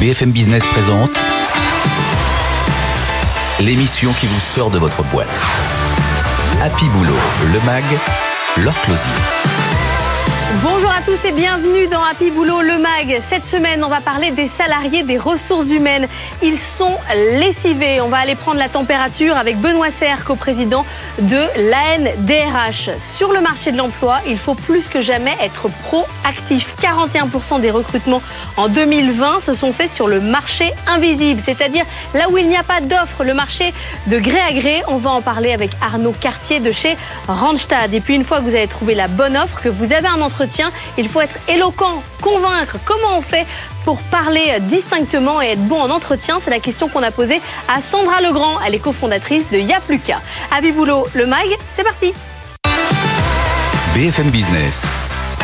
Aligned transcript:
BFM 0.00 0.30
Business 0.30 0.64
présente 0.66 1.10
l'émission 3.60 4.12
qui 4.12 4.26
vous 4.26 4.40
sort 4.40 4.70
de 4.70 4.78
votre 4.78 5.02
boîte. 5.04 5.42
Happy 6.62 6.84
Boulot, 6.86 7.14
le 7.52 7.60
MAG, 7.64 7.84
leur 8.58 8.78
closier. 8.82 9.10
Bonjour 10.62 10.90
à 10.90 11.00
tous 11.00 11.26
et 11.26 11.32
bienvenue 11.32 11.86
dans 11.88 12.02
Happy 12.02 12.30
Boulot 12.30 12.60
le 12.60 12.78
MAG. 12.78 13.20
Cette 13.28 13.46
semaine, 13.46 13.82
on 13.82 13.88
va 13.88 14.00
parler 14.00 14.30
des 14.30 14.48
salariés 14.48 15.02
des 15.02 15.18
ressources 15.18 15.70
humaines. 15.70 16.06
Ils 16.42 16.58
sont 16.58 16.96
lessivés. 17.14 18.00
On 18.00 18.08
va 18.08 18.18
aller 18.18 18.34
prendre 18.34 18.58
la 18.58 18.68
température 18.68 19.36
avec 19.36 19.56
Benoît 19.58 19.90
Serre, 19.90 20.24
co-président 20.24 20.84
de 21.18 21.42
l'ANDRH. 21.56 22.90
Sur 23.16 23.32
le 23.32 23.40
marché 23.40 23.72
de 23.72 23.78
l'emploi, 23.78 24.18
il 24.26 24.38
faut 24.38 24.54
plus 24.54 24.82
que 24.82 25.00
jamais 25.00 25.34
être 25.42 25.68
proactif. 25.84 26.76
41% 26.80 27.60
des 27.60 27.70
recrutements 27.70 28.20
en 28.56 28.68
2020 28.68 29.40
se 29.40 29.54
sont 29.54 29.72
faits 29.72 29.90
sur 29.90 30.08
le 30.08 30.20
marché 30.20 30.72
invisible, 30.86 31.40
c'est-à-dire 31.44 31.84
là 32.14 32.28
où 32.30 32.36
il 32.36 32.48
n'y 32.48 32.56
a 32.56 32.62
pas 32.62 32.80
d'offre, 32.80 33.24
le 33.24 33.32
marché 33.32 33.72
de 34.06 34.18
gré 34.18 34.38
à 34.38 34.52
gré. 34.52 34.82
On 34.88 34.96
va 34.96 35.10
en 35.10 35.22
parler 35.22 35.52
avec 35.52 35.70
Arnaud 35.80 36.14
Cartier 36.20 36.60
de 36.60 36.72
chez 36.72 36.96
Randstad. 37.28 37.94
Et 37.94 38.00
puis 38.00 38.14
une 38.14 38.24
fois 38.24 38.38
que 38.38 38.44
vous 38.44 38.54
avez 38.54 38.68
trouvé 38.68 38.94
la 38.94 39.08
bonne 39.08 39.36
offre, 39.36 39.62
que 39.62 39.68
vous 39.68 39.92
avez 39.92 40.08
un 40.08 40.20
entretien, 40.20 40.70
il 40.98 41.08
faut 41.08 41.22
être 41.22 41.38
éloquent, 41.48 42.02
convaincre. 42.20 42.76
Comment 42.84 43.18
on 43.18 43.22
fait 43.22 43.46
pour 43.86 43.98
parler 44.10 44.58
distinctement 44.62 45.40
et 45.40 45.52
être 45.52 45.66
bon 45.68 45.80
en 45.80 45.90
entretien 45.90 46.38
C'est 46.42 46.50
la 46.50 46.58
question 46.58 46.88
qu'on 46.88 47.04
a 47.04 47.12
posée 47.12 47.40
à 47.68 47.80
Sandra 47.80 48.20
Legrand. 48.20 48.58
Elle 48.66 48.74
est 48.74 48.80
cofondatrice 48.80 49.48
de 49.50 49.58
Yapluka. 49.58 50.20
Happy 50.50 50.72
Boulot, 50.72 51.06
le 51.14 51.24
MAG, 51.24 51.46
c'est 51.74 51.84
parti 51.84 52.12
BFM 53.94 54.28
Business, 54.30 54.86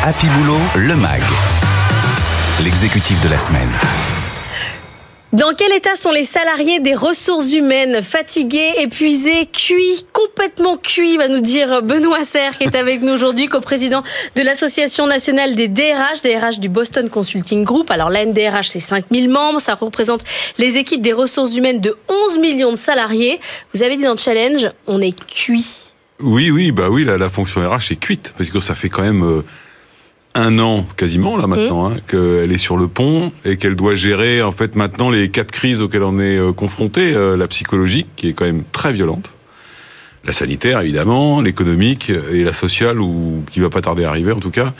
Happy 0.03 0.27
Boulot, 0.27 0.59
le 0.75 0.95
MAG, 0.95 1.23
l'exécutif 2.59 3.19
de 3.23 3.29
la 3.29 3.39
semaine. 3.39 3.69
Dans 5.33 5.55
quel 5.57 5.71
état 5.73 5.95
sont 5.95 6.11
les 6.11 6.25
salariés 6.25 6.79
des 6.79 6.93
ressources 6.93 7.51
humaines 7.53 8.03
Fatigués, 8.03 8.73
épuisés, 8.77 9.47
cuits, 9.47 10.05
complètement 10.13 10.77
cuits, 10.77 11.17
va 11.17 11.27
nous 11.27 11.39
dire 11.41 11.81
Benoît 11.81 12.23
Serre, 12.23 12.55
qui 12.59 12.65
est 12.65 12.75
avec 12.75 13.01
nous 13.01 13.13
aujourd'hui, 13.13 13.47
co-président 13.47 14.03
de 14.35 14.41
l'Association 14.43 15.07
nationale 15.07 15.55
des 15.55 15.67
DRH, 15.67 16.21
DRH 16.23 16.59
du 16.59 16.69
Boston 16.69 17.09
Consulting 17.09 17.63
Group. 17.63 17.89
Alors 17.89 18.11
l'ANDRH, 18.11 18.69
c'est 18.69 18.79
5000 18.79 19.27
membres, 19.27 19.59
ça 19.59 19.73
représente 19.73 20.23
les 20.59 20.77
équipes 20.77 21.01
des 21.01 21.13
ressources 21.13 21.55
humaines 21.55 21.81
de 21.81 21.97
11 22.09 22.37
millions 22.37 22.69
de 22.71 22.77
salariés. 22.77 23.39
Vous 23.73 23.81
avez 23.81 23.97
dit 23.97 24.03
dans 24.03 24.11
le 24.11 24.19
challenge, 24.19 24.69
on 24.85 25.01
est 25.01 25.19
cuit. 25.25 25.65
Oui, 26.19 26.51
oui, 26.51 26.71
bah 26.71 26.89
oui, 26.91 27.05
la, 27.05 27.17
la 27.17 27.31
fonction 27.31 27.67
RH 27.67 27.91
est 27.93 27.99
cuite, 27.99 28.35
parce 28.37 28.51
que 28.51 28.59
ça 28.59 28.75
fait 28.75 28.89
quand 28.89 29.01
même... 29.01 29.23
euh, 29.23 29.43
un 30.35 30.57
an 30.59 30.85
quasiment 30.97 31.37
là 31.37 31.45
maintenant 31.45 31.91
hein, 31.91 31.97
qu'elle 32.07 32.51
est 32.51 32.57
sur 32.57 32.77
le 32.77 32.87
pont 32.87 33.31
et 33.45 33.57
qu'elle 33.57 33.75
doit 33.75 33.95
gérer 33.95 34.41
en 34.41 34.51
fait 34.51 34.75
maintenant 34.75 35.09
les 35.09 35.29
quatre 35.29 35.51
crises 35.51 35.81
auxquelles 35.81 36.03
on 36.03 36.19
est 36.19 36.37
euh, 36.37 36.51
confronté 36.53 37.13
euh, 37.13 37.37
la 37.37 37.47
psychologique 37.47 38.07
qui 38.15 38.29
est 38.29 38.33
quand 38.33 38.45
même 38.45 38.63
très 38.71 38.93
violente 38.93 39.31
la 40.25 40.33
sanitaire 40.33 40.81
évidemment 40.81 41.41
l'économique 41.41 42.09
et 42.09 42.43
la 42.43 42.53
sociale 42.53 42.99
ou 42.99 43.43
qui 43.51 43.59
va 43.59 43.69
pas 43.69 43.81
tarder 43.81 44.05
à 44.05 44.09
arriver 44.09 44.31
en 44.31 44.39
tout 44.39 44.51
cas. 44.51 44.73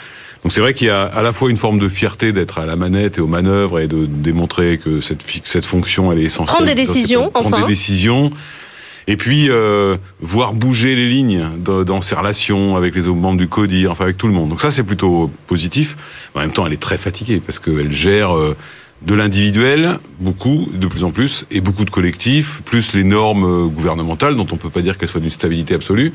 Donc 0.44 0.52
c'est 0.52 0.60
vrai 0.62 0.74
qu'il 0.74 0.88
y 0.88 0.90
a 0.90 1.04
à 1.04 1.22
la 1.22 1.32
fois 1.32 1.50
une 1.50 1.58
forme 1.58 1.80
de 1.80 1.88
fierté 1.88 2.34
d'être 2.34 2.60
à 2.60 2.66
la 2.66 2.76
manette 2.76 3.18
et 3.18 3.22
aux 3.22 3.28
manœuvres 3.28 3.80
et 3.80 3.88
de 3.88 4.06
démontrer 4.06 4.78
que 4.78 5.00
cette 5.00 5.24
cette 5.46 5.66
fonction 5.66 6.12
elle 6.12 6.20
est 6.20 6.24
essentielle. 6.24 6.56
Prendre 6.56 6.66
des 6.66 6.76
décisions, 6.76 7.30
prendre 7.30 7.48
enfin. 7.48 7.62
des 7.62 7.68
décisions 7.68 8.32
et 9.08 9.18
puis 9.18 9.50
euh, 9.50 9.98
voir 10.22 10.54
bouger 10.54 10.96
les 10.96 11.06
lignes 11.06 11.48
dans, 11.60 12.02
ses 12.02 12.16
relations 12.16 12.76
avec 12.76 12.96
les 12.96 13.08
autres 13.08 13.20
membres 13.20 13.38
du 13.38 13.48
CODIR, 13.48 13.92
enfin 13.92 14.06
avec 14.06 14.18
tout 14.18 14.28
le 14.28 14.34
monde. 14.34 14.50
Donc 14.50 14.62
ça 14.62 14.72
c'est 14.72 14.84
plutôt 14.84 15.30
positif. 15.48 15.98
En 16.36 16.40
même 16.40 16.52
temps, 16.52 16.66
elle 16.66 16.74
est 16.74 16.82
très 16.82 16.98
fatiguée 16.98 17.42
parce 17.46 17.60
qu'elle 17.60 17.92
gère 17.92 18.36
euh, 18.36 18.56
de 19.02 19.14
l'individuel, 19.14 20.00
beaucoup, 20.20 20.68
de 20.74 20.88
plus 20.88 21.04
en 21.04 21.12
plus, 21.12 21.46
et 21.52 21.60
beaucoup 21.60 21.86
de 21.86 21.90
collectifs, 21.90 22.62
plus 22.66 22.94
les 22.94 23.04
normes 23.04 23.44
euh, 23.44 23.68
gouvernementales 23.68 24.36
dont 24.36 24.48
on 24.52 24.58
peut 24.58 24.70
pas 24.70 24.82
dire 24.82 24.98
qu'elles 24.98 25.10
soient 25.10 25.22
d'une 25.22 25.30
stabilité 25.30 25.74
absolue. 25.74 26.14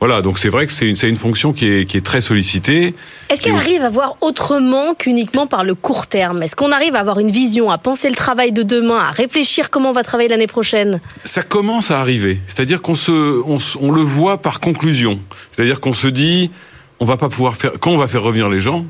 Voilà, 0.00 0.22
donc 0.22 0.38
c'est 0.38 0.48
vrai 0.48 0.66
que 0.66 0.72
c'est 0.72 0.86
une, 0.88 0.96
c'est 0.96 1.10
une 1.10 1.16
fonction 1.18 1.52
qui 1.52 1.66
est, 1.70 1.84
qui 1.84 1.98
est 1.98 2.04
très 2.04 2.22
sollicitée. 2.22 2.94
Est-ce 3.28 3.42
qu'elle 3.42 3.54
arrive 3.54 3.82
à 3.82 3.90
voir 3.90 4.16
autrement 4.22 4.94
qu'uniquement 4.94 5.46
par 5.46 5.62
le 5.62 5.74
court 5.74 6.06
terme? 6.06 6.42
Est-ce 6.42 6.56
qu'on 6.56 6.72
arrive 6.72 6.94
à 6.94 7.00
avoir 7.00 7.18
une 7.18 7.30
vision, 7.30 7.70
à 7.70 7.76
penser 7.76 8.08
le 8.08 8.14
travail 8.14 8.50
de 8.52 8.62
demain, 8.62 8.96
à 8.96 9.10
réfléchir 9.10 9.68
comment 9.68 9.90
on 9.90 9.92
va 9.92 10.02
travailler 10.02 10.30
l'année 10.30 10.46
prochaine? 10.46 11.00
Ça 11.26 11.42
commence 11.42 11.90
à 11.90 12.00
arriver. 12.00 12.40
C'est-à-dire 12.46 12.80
qu'on 12.80 12.94
se, 12.94 13.42
on, 13.46 13.58
se- 13.58 13.76
on 13.78 13.90
le 13.90 14.00
voit 14.00 14.38
par 14.40 14.58
conclusion. 14.60 15.20
C'est-à-dire 15.52 15.80
qu'on 15.80 15.92
se 15.94 16.06
dit, 16.06 16.50
on 16.98 17.04
va 17.04 17.18
pas 17.18 17.28
pouvoir 17.28 17.56
faire, 17.56 17.72
quand 17.78 17.90
on 17.90 17.98
va 17.98 18.08
faire 18.08 18.22
revenir 18.22 18.48
les 18.48 18.60
gens, 18.60 18.86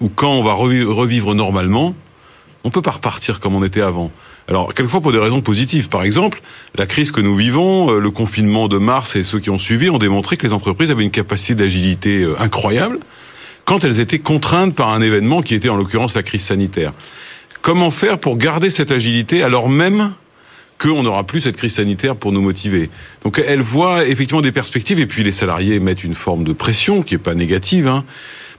ou 0.00 0.08
quand 0.08 0.30
on 0.32 0.42
va 0.42 0.54
revi- 0.54 0.82
revivre 0.86 1.34
normalement, 1.34 1.94
on 2.64 2.70
peut 2.70 2.82
pas 2.82 2.92
repartir 2.92 3.38
comme 3.38 3.54
on 3.54 3.62
était 3.64 3.82
avant. 3.82 4.10
Alors, 4.48 4.74
quelquefois 4.74 5.00
pour 5.00 5.12
des 5.12 5.18
raisons 5.18 5.40
positives. 5.40 5.88
Par 5.88 6.02
exemple, 6.02 6.42
la 6.76 6.86
crise 6.86 7.10
que 7.10 7.20
nous 7.20 7.34
vivons, 7.34 7.90
euh, 7.90 7.98
le 7.98 8.10
confinement 8.10 8.68
de 8.68 8.78
mars 8.78 9.16
et 9.16 9.22
ceux 9.22 9.40
qui 9.40 9.50
ont 9.50 9.58
suivi 9.58 9.88
ont 9.88 9.98
démontré 9.98 10.36
que 10.36 10.46
les 10.46 10.52
entreprises 10.52 10.90
avaient 10.90 11.04
une 11.04 11.10
capacité 11.10 11.54
d'agilité 11.54 12.22
euh, 12.22 12.34
incroyable 12.38 12.98
quand 13.64 13.84
elles 13.84 14.00
étaient 14.00 14.18
contraintes 14.18 14.74
par 14.74 14.90
un 14.90 15.00
événement 15.00 15.40
qui 15.40 15.54
était 15.54 15.70
en 15.70 15.76
l'occurrence 15.76 16.14
la 16.14 16.22
crise 16.22 16.42
sanitaire. 16.42 16.92
Comment 17.62 17.90
faire 17.90 18.18
pour 18.18 18.36
garder 18.36 18.68
cette 18.68 18.90
agilité 18.90 19.42
alors 19.42 19.70
même 19.70 20.12
qu'on 20.78 21.02
n'aura 21.02 21.24
plus 21.24 21.40
cette 21.40 21.56
crise 21.56 21.76
sanitaire 21.76 22.14
pour 22.16 22.30
nous 22.30 22.42
motiver? 22.42 22.90
Donc 23.22 23.42
elle 23.44 23.62
voit 23.62 24.04
effectivement 24.04 24.42
des 24.42 24.52
perspectives 24.52 25.00
et 25.00 25.06
puis 25.06 25.24
les 25.24 25.32
salariés 25.32 25.80
mettent 25.80 26.04
une 26.04 26.14
forme 26.14 26.44
de 26.44 26.52
pression 26.52 27.00
qui 27.00 27.14
est 27.14 27.18
pas 27.18 27.34
négative, 27.34 27.88
hein, 27.88 28.04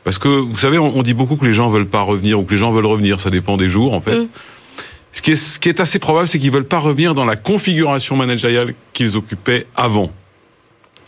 parce 0.04 0.18
que 0.18 0.28
vous 0.28 0.58
savez, 0.58 0.80
on, 0.80 1.04
dit 1.04 1.14
beaucoup 1.14 1.36
que 1.36 1.46
les 1.46 1.54
gens 1.54 1.70
veulent 1.70 1.88
pas 1.88 2.02
revenir 2.02 2.40
ou 2.40 2.44
que 2.44 2.54
les 2.54 2.60
gens 2.60 2.72
veulent 2.72 2.86
revenir, 2.86 3.20
ça 3.20 3.30
dépend 3.30 3.58
des 3.58 3.70
jours 3.70 3.94
en 3.94 4.02
fait. 4.02 4.18
Mm. 4.18 4.28
Ce, 5.16 5.22
qui 5.22 5.32
est, 5.32 5.36
ce 5.38 5.60
qui 5.60 5.70
est 5.70 5.80
assez 5.80 5.98
probable, 5.98 6.28
c'est 6.28 6.40
qu'ils 6.40 6.52
veulent 6.52 6.68
pas 6.68 6.80
revenir 6.80 7.16
dans 7.16 7.26
la 7.26 7.38
configuration 7.38 8.18
managériale 8.18 8.76
qu'ils 8.92 9.16
occupaient 9.16 9.66
avant, 9.76 10.12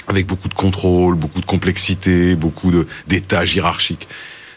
avec 0.07 0.25
beaucoup 0.25 0.47
de 0.47 0.53
contrôle, 0.53 1.15
beaucoup 1.15 1.41
de 1.41 1.45
complexité, 1.45 2.35
beaucoup 2.35 2.71
de 2.71 2.87
d'étages 3.07 3.53
hiérarchiques. 3.53 4.07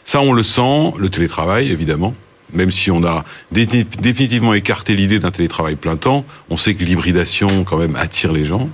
Ça, 0.04 0.20
on 0.20 0.32
le 0.32 0.44
sent, 0.44 0.92
le 0.96 1.10
télétravail 1.10 1.70
évidemment 1.70 2.14
même 2.52 2.72
si 2.72 2.90
on 2.90 3.04
a 3.04 3.24
définitivement 3.52 4.54
écarté 4.54 4.96
l'idée 4.96 5.20
d'un 5.20 5.30
télétravail 5.30 5.76
plein 5.76 5.96
temps, 5.96 6.24
on 6.48 6.56
sait 6.56 6.74
que 6.74 6.82
l'hybridation 6.82 7.62
quand 7.62 7.76
même 7.76 7.94
attire 7.94 8.32
les 8.32 8.44
gens. 8.44 8.68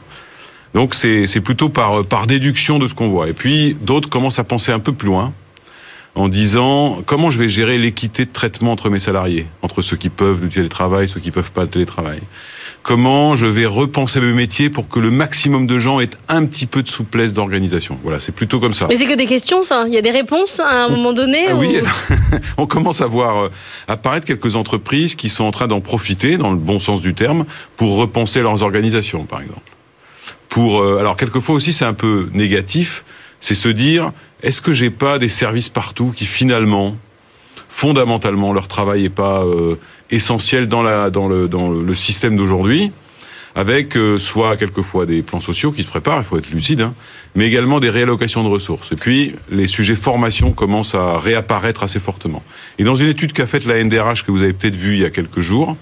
Donc 0.72 0.94
c'est 0.94 1.26
c'est 1.26 1.42
plutôt 1.42 1.68
par 1.68 2.04
par 2.04 2.26
déduction 2.26 2.78
de 2.78 2.86
ce 2.86 2.94
qu'on 2.94 3.08
voit. 3.08 3.28
Et 3.28 3.34
puis 3.34 3.76
d'autres 3.80 4.08
commencent 4.08 4.38
à 4.38 4.44
penser 4.44 4.72
un 4.72 4.78
peu 4.78 4.92
plus 4.92 5.08
loin 5.08 5.34
en 6.16 6.28
disant 6.28 7.02
comment 7.06 7.30
je 7.30 7.38
vais 7.38 7.48
gérer 7.48 7.78
l'équité 7.78 8.24
de 8.24 8.32
traitement 8.32 8.72
entre 8.72 8.90
mes 8.90 8.98
salariés, 8.98 9.46
entre 9.62 9.82
ceux 9.82 9.96
qui 9.96 10.08
peuvent 10.08 10.40
le 10.42 10.48
télétravail, 10.48 11.08
ceux 11.08 11.20
qui 11.20 11.30
peuvent 11.30 11.52
pas 11.52 11.62
le 11.62 11.68
télétravail? 11.68 12.20
Comment 12.82 13.34
je 13.34 13.46
vais 13.46 13.66
repenser 13.66 14.20
mes 14.20 14.32
métiers 14.32 14.70
pour 14.70 14.88
que 14.88 15.00
le 15.00 15.10
maximum 15.10 15.66
de 15.66 15.78
gens 15.80 15.98
aient 15.98 16.08
un 16.28 16.44
petit 16.46 16.66
peu 16.66 16.82
de 16.84 16.88
souplesse 16.88 17.34
d'organisation? 17.34 17.98
Voilà, 18.04 18.20
c'est 18.20 18.30
plutôt 18.32 18.60
comme 18.60 18.74
ça. 18.74 18.86
Mais 18.88 18.96
c'est 18.96 19.06
que 19.06 19.16
des 19.16 19.26
questions, 19.26 19.62
ça. 19.62 19.84
Il 19.88 19.92
y 19.94 19.98
a 19.98 20.02
des 20.02 20.12
réponses 20.12 20.60
à 20.60 20.84
un 20.84 20.88
moment 20.88 21.12
donné 21.12 21.46
Ah 21.48 21.56
ou- 21.56 21.60
oui, 21.60 21.78
on 22.58 22.66
commence 22.66 23.00
à 23.00 23.06
voir 23.06 23.36
euh, 23.46 23.48
apparaître 23.88 24.24
quelques 24.24 24.54
entreprises 24.54 25.16
qui 25.16 25.28
sont 25.28 25.42
en 25.44 25.50
train 25.50 25.66
d'en 25.66 25.80
profiter, 25.80 26.36
dans 26.38 26.50
le 26.50 26.56
bon 26.56 26.78
sens 26.78 27.00
du 27.00 27.12
terme, 27.12 27.44
pour 27.76 27.96
repenser 27.96 28.40
leurs 28.40 28.62
organisations, 28.62 29.24
par 29.24 29.40
exemple. 29.40 29.60
Pour, 30.48 30.80
euh, 30.80 30.98
alors 31.00 31.16
quelquefois 31.16 31.56
aussi, 31.56 31.72
c'est 31.72 31.84
un 31.84 31.92
peu 31.94 32.30
négatif, 32.34 33.04
c'est 33.40 33.56
se 33.56 33.68
dire, 33.68 34.12
est-ce 34.42 34.60
que 34.60 34.72
j'ai 34.72 34.90
pas 34.90 35.18
des 35.18 35.28
services 35.28 35.68
partout 35.68 36.12
qui 36.14 36.26
finalement, 36.26 36.96
fondamentalement, 37.68 38.52
leur 38.52 38.68
travail 38.68 39.04
est 39.04 39.10
pas 39.10 39.42
euh, 39.44 39.76
essentiel 40.10 40.68
dans 40.68 40.82
la 40.82 41.10
dans 41.10 41.28
le 41.28 41.48
dans 41.48 41.70
le 41.70 41.94
système 41.94 42.36
d'aujourd'hui? 42.36 42.92
Avec 43.54 43.96
euh, 43.96 44.18
soit 44.18 44.58
quelquefois 44.58 45.06
des 45.06 45.22
plans 45.22 45.40
sociaux 45.40 45.72
qui 45.72 45.82
se 45.82 45.88
préparent, 45.88 46.18
il 46.18 46.24
faut 46.24 46.36
être 46.36 46.50
lucide, 46.50 46.82
hein, 46.82 46.92
mais 47.34 47.46
également 47.46 47.80
des 47.80 47.88
réallocations 47.88 48.44
de 48.44 48.48
ressources. 48.48 48.92
Et 48.92 48.96
puis, 48.96 49.34
les 49.50 49.66
sujets 49.66 49.96
formation 49.96 50.52
commencent 50.52 50.94
à 50.94 51.18
réapparaître 51.18 51.82
assez 51.82 51.98
fortement. 51.98 52.42
Et 52.78 52.84
dans 52.84 52.96
une 52.96 53.08
étude 53.08 53.32
qu'a 53.32 53.46
faite 53.46 53.64
la 53.64 53.82
NDRH, 53.82 54.24
que 54.24 54.30
vous 54.30 54.42
avez 54.42 54.52
peut-être 54.52 54.76
vue 54.76 54.96
il 54.96 55.00
y 55.00 55.06
a 55.06 55.10
quelques 55.10 55.40
jours, 55.40 55.74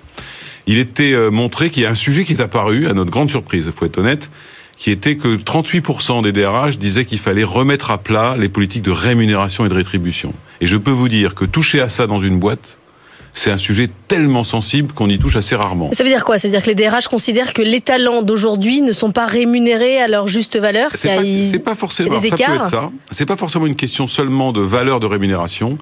il 0.69 0.79
était 0.79 1.15
euh, 1.15 1.33
montré 1.33 1.71
qu'il 1.71 1.83
y 1.83 1.87
a 1.87 1.91
un 1.91 1.97
sujet 1.97 2.25
qui 2.25 2.35
est 2.35 2.41
apparu, 2.41 2.87
à 2.87 2.93
notre 2.93 3.11
grande 3.11 3.29
surprise, 3.29 3.65
il 3.67 3.73
faut 3.73 3.87
être 3.87 3.99
honnête, 3.99 4.31
qui 4.76 4.91
était 4.91 5.17
que 5.17 5.37
38% 5.37 6.23
des 6.23 6.32
DRH 6.32 6.79
disaient 6.79 7.05
qu'il 7.05 7.19
fallait 7.19 7.44
remettre 7.44 7.91
à 7.91 7.99
plat 7.99 8.37
les 8.38 8.49
politiques 8.49 8.82
de 8.82 8.91
rémunération 8.91 9.65
et 9.65 9.69
de 9.69 9.75
rétribution. 9.75 10.35
Et 10.61 10.67
je 10.67 10.76
peux 10.76 10.91
vous 10.91 11.09
dire 11.09 11.35
que 11.35 11.44
toucher 11.44 11.81
à 11.81 11.88
ça 11.88 12.06
dans 12.06 12.21
une 12.21 12.38
boîte, 12.38 12.76
c'est 13.37 13.50
un 13.50 13.59
sujet 13.59 13.91
tellement 14.06 14.44
sensible 14.44 14.93
qu'on 14.93 15.09
y 15.09 15.19
touche 15.19 15.37
assez 15.37 15.56
rarement. 15.56 15.91
Ça 15.93 16.05
veut 16.05 16.09
dire 16.09 16.25
quoi? 16.25 16.38
Ça 16.38 16.47
veut 16.47 16.53
dire 16.53 16.62
que 16.62 16.71
les 16.71 16.76
DRH 16.76 17.09
considèrent 17.09 17.53
que 17.53 17.62
les 17.62 17.81
talents 17.81 18.23
d'aujourd'hui 18.23 18.81
ne 18.81 18.93
sont 18.93 19.11
pas 19.11 19.26
rémunérés 19.26 20.00
à 20.00 20.06
leur 20.06 20.29
juste 20.29 20.56
valeur? 20.56 20.93
C'est 20.94 21.59
pas, 21.59 21.75
forcément. 21.75 22.19
des 22.19 22.29
ça 22.29 22.37
peut 22.37 22.43
écarts? 22.43 22.67
être 22.67 22.70
ça. 22.70 22.91
C'est 23.11 23.27
pas 23.27 23.37
forcément 23.37 23.67
une 23.67 23.75
question 23.75 24.06
seulement 24.06 24.53
de 24.53 24.61
valeur 24.61 25.00
de 25.00 25.06
rémunération. 25.06 25.79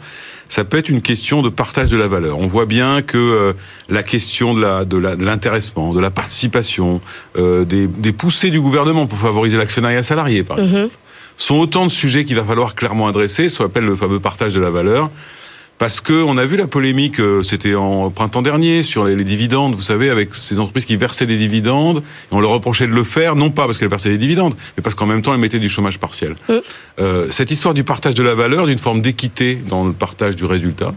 Ça 0.52 0.64
peut 0.64 0.76
être 0.76 0.90
une 0.90 1.00
question 1.00 1.40
de 1.40 1.48
partage 1.48 1.88
de 1.88 1.96
la 1.96 2.08
valeur. 2.08 2.36
On 2.38 2.46
voit 2.46 2.66
bien 2.66 3.00
que 3.00 3.16
euh, 3.16 3.52
la 3.88 4.02
question 4.02 4.52
de 4.52 4.60
la 4.60 4.84
de 4.84 4.98
la- 4.98 5.16
de 5.16 5.24
l'intéressement, 5.24 5.94
de 5.94 6.00
la 6.00 6.10
participation, 6.10 7.00
euh, 7.38 7.64
des, 7.64 7.86
des 7.86 8.12
poussées 8.12 8.50
du 8.50 8.60
gouvernement 8.60 9.06
pour 9.06 9.16
favoriser 9.18 9.56
l'actionnariat 9.56 10.02
salarié, 10.02 10.42
par 10.42 10.58
exemple, 10.58 10.78
Mhm. 10.82 10.88
sont 11.38 11.54
autant 11.56 11.86
de 11.86 11.90
sujets 11.90 12.26
qu'il 12.26 12.36
va 12.36 12.44
falloir 12.44 12.74
clairement 12.74 13.06
adresser, 13.08 13.48
ce 13.48 13.56
qu'on 13.56 13.64
appelle 13.64 13.86
le 13.86 13.96
fameux 13.96 14.20
partage 14.20 14.52
de 14.52 14.60
la 14.60 14.68
valeur. 14.68 15.08
Parce 15.82 16.00
que 16.00 16.12
on 16.12 16.38
a 16.38 16.44
vu 16.44 16.56
la 16.56 16.68
polémique, 16.68 17.18
euh, 17.18 17.42
c'était 17.42 17.74
en 17.74 18.08
printemps 18.10 18.42
dernier 18.42 18.84
sur 18.84 19.04
les, 19.04 19.16
les, 19.16 19.24
dividendes, 19.24 19.74
vous 19.74 19.82
savez, 19.82 20.10
avec 20.10 20.32
ces 20.36 20.60
entreprises 20.60 20.84
qui 20.84 20.94
versaient 20.94 21.26
des 21.26 21.36
dividendes, 21.36 22.04
et 22.30 22.34
on 22.36 22.38
leur 22.38 22.52
reprochait 22.52 22.86
de 22.86 22.92
le 22.92 23.02
faire, 23.02 23.34
non 23.34 23.50
pas 23.50 23.66
parce 23.66 23.78
qu'elles 23.78 23.88
versaient 23.88 24.10
des 24.10 24.16
dividendes, 24.16 24.54
mais 24.76 24.82
parce 24.84 24.94
qu'en 24.94 25.06
même 25.06 25.22
temps 25.22 25.34
elles 25.34 25.40
mettaient 25.40 25.58
du 25.58 25.68
chômage 25.68 25.98
partiel. 25.98 26.36
Mm. 26.48 26.52
Euh, 27.00 27.26
cette 27.32 27.50
histoire 27.50 27.74
du 27.74 27.82
partage 27.82 28.14
de 28.14 28.22
la 28.22 28.34
valeur, 28.34 28.68
d'une 28.68 28.78
forme 28.78 29.02
d'équité 29.02 29.56
dans 29.56 29.84
le 29.84 29.92
partage 29.92 30.36
du 30.36 30.44
résultat. 30.44 30.94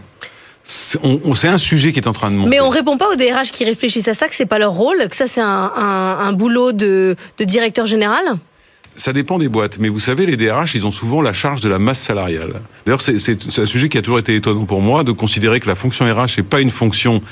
C'est 0.62 1.48
un 1.48 1.58
sujet 1.58 1.92
qui 1.92 1.98
est 1.98 2.06
en 2.06 2.12
train 2.12 2.30
de 2.30 2.36
monter. 2.36 2.50
Mais 2.50 2.60
on 2.60 2.68
répond 2.68 2.96
pas 2.96 3.08
aux 3.10 3.16
DRH 3.16 3.50
qui 3.50 3.64
réfléchissent 3.64 4.06
à 4.06 4.14
ça, 4.14 4.28
que 4.28 4.36
c'est 4.36 4.46
pas 4.46 4.60
leur 4.60 4.72
rôle, 4.72 5.08
que 5.08 5.16
ça 5.16 5.26
c'est 5.26 5.40
un, 5.40 5.72
un, 5.74 6.18
un, 6.20 6.32
boulot 6.32 6.70
de, 6.70 7.16
de 7.38 7.44
directeur 7.44 7.86
général? 7.86 8.36
Ça 8.96 9.12
dépend 9.12 9.38
des 9.38 9.48
boîtes, 9.48 9.78
mais 9.78 9.88
vous 9.88 10.00
savez, 10.00 10.26
les 10.26 10.36
DRH, 10.36 10.74
ils 10.74 10.86
ont 10.86 10.92
souvent 10.92 11.20
la 11.20 11.32
charge 11.32 11.60
de 11.60 11.68
la 11.68 11.78
masse 11.78 12.00
salariale. 12.00 12.60
D'ailleurs, 12.84 13.02
c'est 13.02 13.58
un 13.58 13.66
sujet 13.66 13.88
qui 13.88 13.98
a 13.98 14.02
toujours 14.02 14.18
été 14.18 14.34
étonnant 14.34 14.64
pour 14.64 14.80
moi 14.80 15.04
de 15.04 15.12
considérer 15.12 15.60
que 15.60 15.68
la 15.68 15.74
fonction 15.74 16.04
RH 16.04 16.38
n'est 16.38 16.42
pas 16.42 16.60
une 16.60 16.70
fonction 16.70 17.22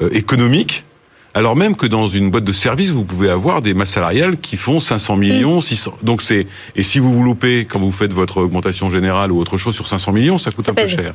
euh, 0.00 0.08
économique, 0.12 0.84
alors 1.34 1.56
même 1.56 1.76
que 1.76 1.86
dans 1.86 2.06
une 2.06 2.30
boîte 2.30 2.44
de 2.44 2.52
service, 2.52 2.90
vous 2.90 3.04
pouvez 3.04 3.30
avoir 3.30 3.62
des 3.62 3.72
masses 3.72 3.90
salariales 3.90 4.38
qui 4.38 4.58
font 4.58 4.80
500 4.80 5.16
millions, 5.16 5.60
600. 5.60 5.96
Mm. 6.02 6.04
Donc 6.04 6.22
c'est 6.22 6.46
et 6.76 6.82
si 6.82 6.98
vous 6.98 7.12
vous 7.12 7.22
loupez 7.22 7.64
quand 7.64 7.78
vous 7.78 7.92
faites 7.92 8.12
votre 8.12 8.38
augmentation 8.38 8.90
générale 8.90 9.32
ou 9.32 9.40
autre 9.40 9.56
chose 9.56 9.74
sur 9.74 9.86
500 9.86 10.12
millions, 10.12 10.38
ça 10.38 10.50
coûte 10.50 10.68
un 10.68 10.74
peu 10.74 10.86
cher. 10.86 11.14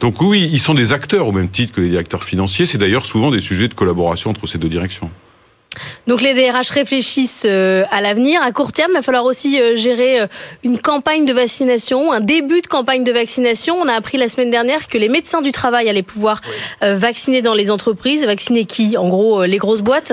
Donc 0.00 0.20
oui, 0.20 0.50
ils 0.52 0.60
sont 0.60 0.74
des 0.74 0.92
acteurs 0.92 1.26
au 1.26 1.32
même 1.32 1.48
titre 1.48 1.72
que 1.72 1.80
les 1.80 1.88
directeurs 1.88 2.24
financiers. 2.24 2.66
C'est 2.66 2.78
d'ailleurs 2.78 3.06
souvent 3.06 3.30
des 3.30 3.40
sujets 3.40 3.68
de 3.68 3.74
collaboration 3.74 4.30
entre 4.30 4.46
ces 4.46 4.58
deux 4.58 4.68
directions. 4.68 5.10
Donc 6.06 6.20
les 6.20 6.34
DRH 6.34 6.70
réfléchissent 6.70 7.44
euh, 7.46 7.84
à 7.90 8.00
l'avenir. 8.00 8.40
À 8.42 8.52
court 8.52 8.72
terme, 8.72 8.92
il 8.92 8.96
va 8.96 9.02
falloir 9.02 9.24
aussi 9.24 9.60
euh, 9.60 9.76
gérer 9.76 10.20
euh, 10.20 10.26
une 10.62 10.78
campagne 10.78 11.24
de 11.24 11.32
vaccination, 11.32 12.12
un 12.12 12.20
début 12.20 12.60
de 12.60 12.66
campagne 12.66 13.04
de 13.04 13.12
vaccination. 13.12 13.76
On 13.80 13.88
a 13.88 13.94
appris 13.94 14.18
la 14.18 14.28
semaine 14.28 14.50
dernière 14.50 14.88
que 14.88 14.98
les 14.98 15.08
médecins 15.08 15.42
du 15.42 15.52
travail 15.52 15.88
allaient 15.88 16.02
pouvoir 16.02 16.40
vacciner 16.80 17.42
dans 17.42 17.54
les 17.54 17.70
entreprises. 17.70 18.24
Vacciner 18.24 18.64
qui? 18.64 18.96
En 18.96 19.08
gros, 19.08 19.44
les 19.44 19.58
grosses 19.58 19.82
boîtes? 19.82 20.12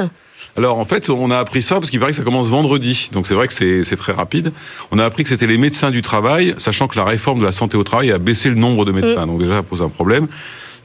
Alors 0.58 0.78
en 0.78 0.86
fait, 0.86 1.10
on 1.10 1.32
a 1.32 1.38
appris 1.38 1.62
ça 1.62 1.76
parce 1.76 1.90
qu'il 1.90 2.00
paraît 2.00 2.12
que 2.12 2.18
ça 2.18 2.24
commence 2.24 2.48
vendredi, 2.48 3.10
donc 3.14 3.26
c'est 3.26 3.34
vrai 3.34 3.48
que 3.48 3.54
c'est 3.54 3.96
très 3.96 4.12
rapide. 4.12 4.52
On 4.92 5.00
a 5.00 5.06
appris 5.06 5.24
que 5.24 5.30
c'était 5.30 5.48
les 5.48 5.58
médecins 5.58 5.92
du 5.92 6.02
travail, 6.02 6.56
sachant 6.58 6.88
que 6.88 6.98
la 6.98 7.06
réforme 7.06 7.40
de 7.40 7.46
la 7.46 7.54
santé 7.54 7.78
au 7.78 7.84
travail 7.84 8.12
a 8.12 8.18
baissé 8.18 8.50
le 8.50 8.56
nombre 8.56 8.84
de 8.84 8.92
médecins, 8.92 9.26
mm. 9.26 9.30
donc 9.30 9.40
déjà 9.40 9.56
ça 9.56 9.64
pose 9.64 9.82
un 9.82 9.90
problème. 9.90 10.28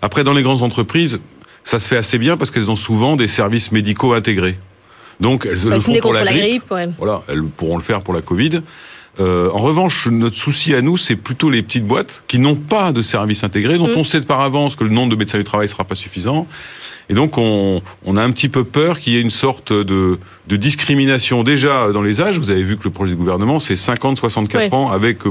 Après, 0.02 0.22
dans 0.22 0.34
les 0.34 0.42
grandes 0.42 0.62
entreprises, 0.62 1.18
ça 1.66 1.80
se 1.80 1.88
fait 1.88 1.96
assez 1.96 2.18
bien 2.18 2.36
parce 2.36 2.52
qu'elles 2.52 2.70
ont 2.70 2.76
souvent 2.76 3.16
des 3.16 3.26
services 3.26 3.72
médicaux 3.72 4.14
intégrés. 4.14 4.56
Donc 5.20 5.46
elles 5.46 5.60
le 5.60 5.80
font 5.80 5.96
pour 6.00 6.14
la, 6.14 6.24
grippe. 6.24 6.72
Voilà, 6.96 7.22
elles 7.28 7.42
pourront 7.42 7.76
le 7.76 7.82
faire 7.82 8.02
pour 8.02 8.14
la 8.14 8.22
Covid. 8.22 8.62
Euh, 9.18 9.50
en 9.50 9.58
revanche, 9.58 10.06
notre 10.06 10.36
souci 10.38 10.74
à 10.74 10.80
nous, 10.80 10.96
c'est 10.96 11.16
plutôt 11.16 11.50
les 11.50 11.62
petites 11.62 11.84
boîtes 11.84 12.22
qui 12.28 12.38
n'ont 12.38 12.54
pas 12.54 12.92
de 12.92 13.02
services 13.02 13.42
intégrés, 13.42 13.78
dont 13.78 13.88
mm. 13.88 13.96
on 13.96 14.04
sait 14.04 14.20
par 14.20 14.42
avance 14.42 14.76
que 14.76 14.84
le 14.84 14.90
nombre 14.90 15.10
de 15.10 15.16
médecins 15.16 15.38
du 15.38 15.44
travail 15.44 15.68
sera 15.68 15.82
pas 15.82 15.96
suffisant. 15.96 16.46
Et 17.08 17.14
donc, 17.14 17.38
on, 17.38 17.82
on 18.04 18.16
a 18.16 18.22
un 18.22 18.30
petit 18.32 18.48
peu 18.48 18.64
peur 18.64 18.98
qu'il 18.98 19.12
y 19.12 19.16
ait 19.16 19.20
une 19.20 19.30
sorte 19.30 19.72
de, 19.72 20.18
de, 20.48 20.56
discrimination. 20.56 21.44
Déjà, 21.44 21.92
dans 21.92 22.02
les 22.02 22.20
âges, 22.20 22.38
vous 22.38 22.50
avez 22.50 22.64
vu 22.64 22.76
que 22.76 22.84
le 22.84 22.90
projet 22.90 23.12
du 23.12 23.16
gouvernement, 23.16 23.60
c'est 23.60 23.74
50-64 23.74 24.74
ans 24.74 24.90
avec 24.90 25.24
euh, 25.24 25.30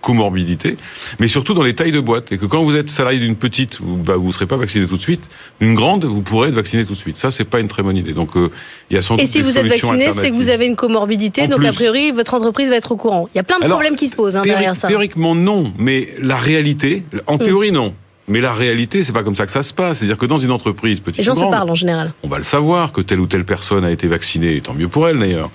comorbidité, 0.00 0.76
mais 1.20 1.28
surtout 1.28 1.54
dans 1.54 1.62
les 1.62 1.74
tailles 1.74 1.92
de 1.92 2.00
boîtes. 2.00 2.32
Et 2.32 2.38
que 2.38 2.46
quand 2.46 2.64
vous 2.64 2.74
êtes 2.74 2.90
salarié 2.90 3.20
d'une 3.20 3.36
petite, 3.36 3.78
bah, 3.80 4.16
vous 4.16 4.28
ne 4.28 4.32
serez 4.32 4.46
pas 4.46 4.56
vacciné 4.56 4.86
tout 4.86 4.96
de 4.96 5.02
suite. 5.02 5.22
Une 5.60 5.74
grande, 5.74 6.04
vous 6.04 6.22
pourrez 6.22 6.48
être 6.48 6.54
vacciné 6.54 6.84
tout 6.84 6.94
de 6.94 6.98
suite. 6.98 7.16
Ça, 7.16 7.30
c'est 7.30 7.44
pas 7.44 7.60
une 7.60 7.68
très 7.68 7.84
bonne 7.84 7.96
idée. 7.96 8.14
Donc, 8.14 8.36
euh, 8.36 8.50
il 8.90 8.96
y 8.96 8.98
a 8.98 9.02
sans 9.02 9.16
Et 9.16 9.26
si 9.26 9.42
vous 9.42 9.56
êtes 9.56 9.66
vacciné, 9.66 10.10
c'est 10.10 10.30
que 10.30 10.34
vous 10.34 10.48
avez 10.48 10.66
une 10.66 10.76
comorbidité, 10.76 11.46
donc 11.46 11.64
a 11.64 11.72
priori, 11.72 12.10
votre 12.10 12.34
entreprise 12.34 12.68
va 12.68 12.76
être 12.76 12.90
au 12.90 12.96
courant. 12.96 13.28
Il 13.32 13.38
y 13.38 13.40
a 13.40 13.44
plein 13.44 13.60
de 13.60 13.68
problèmes 13.68 13.96
qui 13.96 14.08
se 14.08 14.16
posent 14.16 14.36
hein, 14.36 14.42
derrière 14.42 14.74
ça. 14.74 14.88
Théoriquement, 14.88 15.36
non, 15.36 15.72
mais 15.78 16.14
la 16.20 16.36
réalité, 16.36 17.04
en 17.28 17.36
mm. 17.36 17.38
théorie, 17.38 17.72
non. 17.72 17.94
Mais 18.32 18.40
la 18.40 18.54
réalité, 18.54 19.04
c'est 19.04 19.12
pas 19.12 19.22
comme 19.22 19.36
ça 19.36 19.44
que 19.44 19.52
ça 19.52 19.62
se 19.62 19.74
passe. 19.74 19.98
C'est-à-dire 19.98 20.16
que 20.16 20.24
dans 20.24 20.38
une 20.38 20.52
entreprise 20.52 21.00
petite 21.00 21.18
Les 21.18 21.22
gens 21.22 21.34
se 21.34 21.44
parlent 21.44 21.68
en 21.68 21.74
général. 21.74 22.14
On 22.22 22.28
va 22.28 22.38
le 22.38 22.44
savoir 22.44 22.90
que 22.90 23.02
telle 23.02 23.20
ou 23.20 23.26
telle 23.26 23.44
personne 23.44 23.84
a 23.84 23.90
été 23.90 24.08
vaccinée, 24.08 24.58
tant 24.62 24.72
mieux 24.72 24.88
pour 24.88 25.06
elle 25.06 25.18
d'ailleurs. 25.18 25.50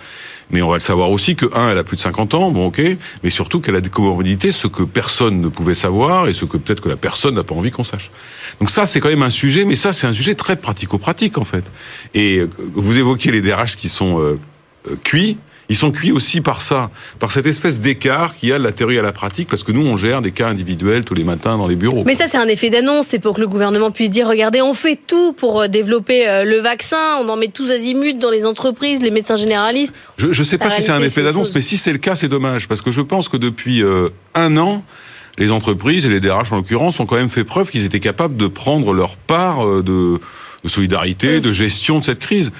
Mais 0.52 0.62
on 0.62 0.70
va 0.70 0.76
le 0.76 0.82
savoir 0.82 1.10
aussi 1.10 1.36
que 1.36 1.48
un, 1.56 1.72
elle 1.72 1.78
a 1.80 1.84
plus 1.84 1.98
de 1.98 2.02
50 2.02 2.36
ans, 2.36 2.52
bon 2.52 2.68
ok, 2.68 2.82
mais 3.24 3.32
surtout 3.32 3.62
qu'elle 3.62 3.76
a 3.76 3.82
des 3.82 3.90
comorbidités, 3.90 4.52
ce 4.52 4.68
que 4.68 4.84
personne 4.84 5.42
ne 5.42 5.48
pouvait 5.48 5.74
savoir 5.74 6.28
et 6.28 6.36
ce 6.36 6.46
que 6.46 6.56
peut-être 6.56 6.82
que 6.82 6.88
la 6.88 6.98
personne 6.98 7.34
n'a 7.34 7.44
pas 7.44 7.56
envie 7.56 7.72
qu'on 7.72 7.84
sache. 7.84 8.12
Donc 8.60 8.70
ça, 8.70 8.86
c'est 8.86 9.00
quand 9.00 9.10
même 9.10 9.24
un 9.24 9.32
sujet, 9.32 9.66
mais 9.66 9.76
ça, 9.76 9.92
c'est 9.92 10.06
un 10.06 10.14
sujet 10.14 10.36
très 10.36 10.56
pratico-pratique 10.56 11.40
en 11.40 11.46
fait. 11.46 11.64
Et 12.14 12.38
euh, 12.38 12.50
vous 12.76 13.00
évoquiez 13.00 13.32
les 13.32 13.42
DRH 13.42 13.76
qui 13.76 13.90
sont 13.90 14.22
euh, 14.22 14.40
euh, 14.90 14.96
cuits 15.04 15.38
ils 15.70 15.76
sont 15.76 15.92
cuits 15.92 16.12
aussi 16.12 16.42
par 16.42 16.62
ça, 16.62 16.90
par 17.20 17.32
cette 17.32 17.46
espèce 17.46 17.82
d'écart 17.82 18.36
qu'il 18.36 18.50
y 18.50 18.54
a 18.54 18.60
de 18.60 18.64
la 18.64 18.72
théorie 18.72 18.98
à 18.98 19.02
la 19.02 19.12
pratique, 19.12 19.50
parce 19.50 19.64
que 19.64 19.72
nous, 19.72 19.86
on 19.86 19.98
gère 19.98 20.22
des 20.22 20.32
cas 20.32 20.48
individuels 20.48 21.04
tous 21.04 21.14
les 21.14 21.26
matins 21.26 21.58
dans 21.58 21.68
les 21.68 21.76
bureaux. 21.76 22.04
Mais 22.06 22.16
ça, 22.16 22.28
c'est 22.28 22.38
un 22.38 22.48
effet 22.48 22.70
d'annonce, 22.70 23.08
c'est 23.08 23.20
pour 23.20 23.36
que 23.36 23.42
le 23.42 23.48
gouvernement 23.48 23.92
puisse 23.92 24.10
dire, 24.10 24.28
regardez, 24.28 24.62
on 24.62 24.74
fait 24.74 24.98
tout 25.08 25.34
pour 25.34 25.62
euh, 25.62 25.68
développer 25.68 26.28
euh, 26.28 26.46
le 26.46 26.60
vaccin, 26.60 27.18
on 27.22 27.28
en 27.28 27.36
met 27.36 27.50
tous 27.50 27.72
azimuts 27.72 28.14
dans 28.14 28.30
les 28.30 28.46
entreprises, 28.46 29.02
les 29.02 29.12
médecins 29.12 29.36
généralistes. 29.36 29.94
Je 30.18 30.28
ne 30.28 30.44
sais 30.46 30.58
pas 30.58 30.70
si 30.70 30.82
c'est 30.82 30.92
un 30.92 31.02
effet 31.02 31.24
d'annonce, 31.24 31.54
mais 31.54 31.62
si 31.62 31.78
c'est 31.78 31.92
le 31.92 31.98
cas, 31.98 32.16
c'est 32.16 32.30
dommage, 32.30 32.68
parce 32.68 32.82
que 32.82 32.92
je 32.92 33.02
pense 33.02 33.28
que 33.28 33.38
depuis 33.38 33.84
euh, 33.84 34.10
un 34.36 34.56
an, 34.58 34.84
les 35.38 35.52
entreprises, 35.52 36.06
et 36.06 36.10
les 36.10 36.20
DRH 36.20 36.52
en 36.52 36.58
l'occurrence, 36.58 37.00
ont 37.00 37.06
quand 37.06 37.18
même 37.18 37.30
fait 37.30 37.44
preuve 37.44 37.70
qu'ils 37.70 37.84
étaient 37.84 38.00
capables 38.00 38.38
de 38.38 38.48
prendre 38.48 38.94
leur 38.94 39.18
part 39.18 39.68
de, 39.84 40.20
de 40.64 40.70
solidarité, 40.70 41.38
mm. 41.38 41.42
de 41.42 41.52
gestion 41.52 42.00
de 42.00 42.06
cette 42.06 42.20
crise. 42.20 42.52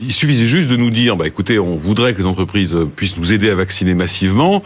Il 0.00 0.12
suffisait 0.12 0.46
juste 0.46 0.68
de 0.68 0.76
nous 0.76 0.90
dire, 0.90 1.16
bah 1.16 1.26
écoutez, 1.26 1.58
on 1.58 1.76
voudrait 1.76 2.14
que 2.14 2.18
les 2.18 2.26
entreprises 2.26 2.76
puissent 2.96 3.16
nous 3.16 3.32
aider 3.32 3.50
à 3.50 3.54
vacciner 3.54 3.94
massivement. 3.94 4.62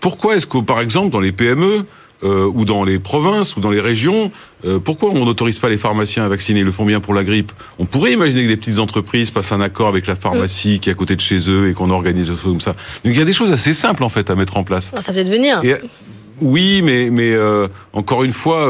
Pourquoi 0.00 0.36
est-ce 0.36 0.46
que, 0.46 0.58
par 0.58 0.80
exemple, 0.80 1.10
dans 1.10 1.20
les 1.20 1.32
PME 1.32 1.86
euh, 2.24 2.50
ou 2.52 2.64
dans 2.64 2.84
les 2.84 2.98
provinces 2.98 3.56
ou 3.56 3.60
dans 3.60 3.70
les 3.70 3.80
régions, 3.80 4.32
euh, 4.64 4.78
pourquoi 4.78 5.10
on 5.10 5.24
n'autorise 5.24 5.58
pas 5.58 5.68
les 5.68 5.78
pharmaciens 5.78 6.24
à 6.24 6.28
vacciner? 6.28 6.60
Ils 6.60 6.66
le 6.66 6.72
font 6.72 6.84
bien 6.84 7.00
pour 7.00 7.14
la 7.14 7.22
grippe. 7.22 7.52
On 7.78 7.86
pourrait 7.86 8.12
imaginer 8.12 8.42
que 8.42 8.48
des 8.48 8.56
petites 8.56 8.78
entreprises 8.78 9.30
passent 9.30 9.52
un 9.52 9.60
accord 9.60 9.88
avec 9.88 10.06
la 10.06 10.16
pharmacie 10.16 10.80
qui 10.80 10.88
est 10.88 10.92
à 10.92 10.94
côté 10.94 11.16
de 11.16 11.20
chez 11.20 11.38
eux 11.48 11.68
et 11.68 11.74
qu'on 11.74 11.90
organise 11.90 12.28
des 12.28 12.32
choses 12.32 12.42
comme 12.42 12.60
ça. 12.60 12.72
Donc 13.04 13.14
il 13.14 13.18
y 13.18 13.22
a 13.22 13.24
des 13.24 13.32
choses 13.32 13.52
assez 13.52 13.74
simples 13.74 14.04
en 14.04 14.08
fait 14.08 14.28
à 14.28 14.34
mettre 14.34 14.56
en 14.56 14.64
place. 14.64 14.90
Ça 15.00 15.12
peut 15.12 15.24
devenir. 15.24 15.62
oui, 16.40 16.82
mais 16.82 17.10
mais 17.10 17.32
euh, 17.32 17.68
encore 17.92 18.24
une 18.24 18.32
fois, 18.32 18.68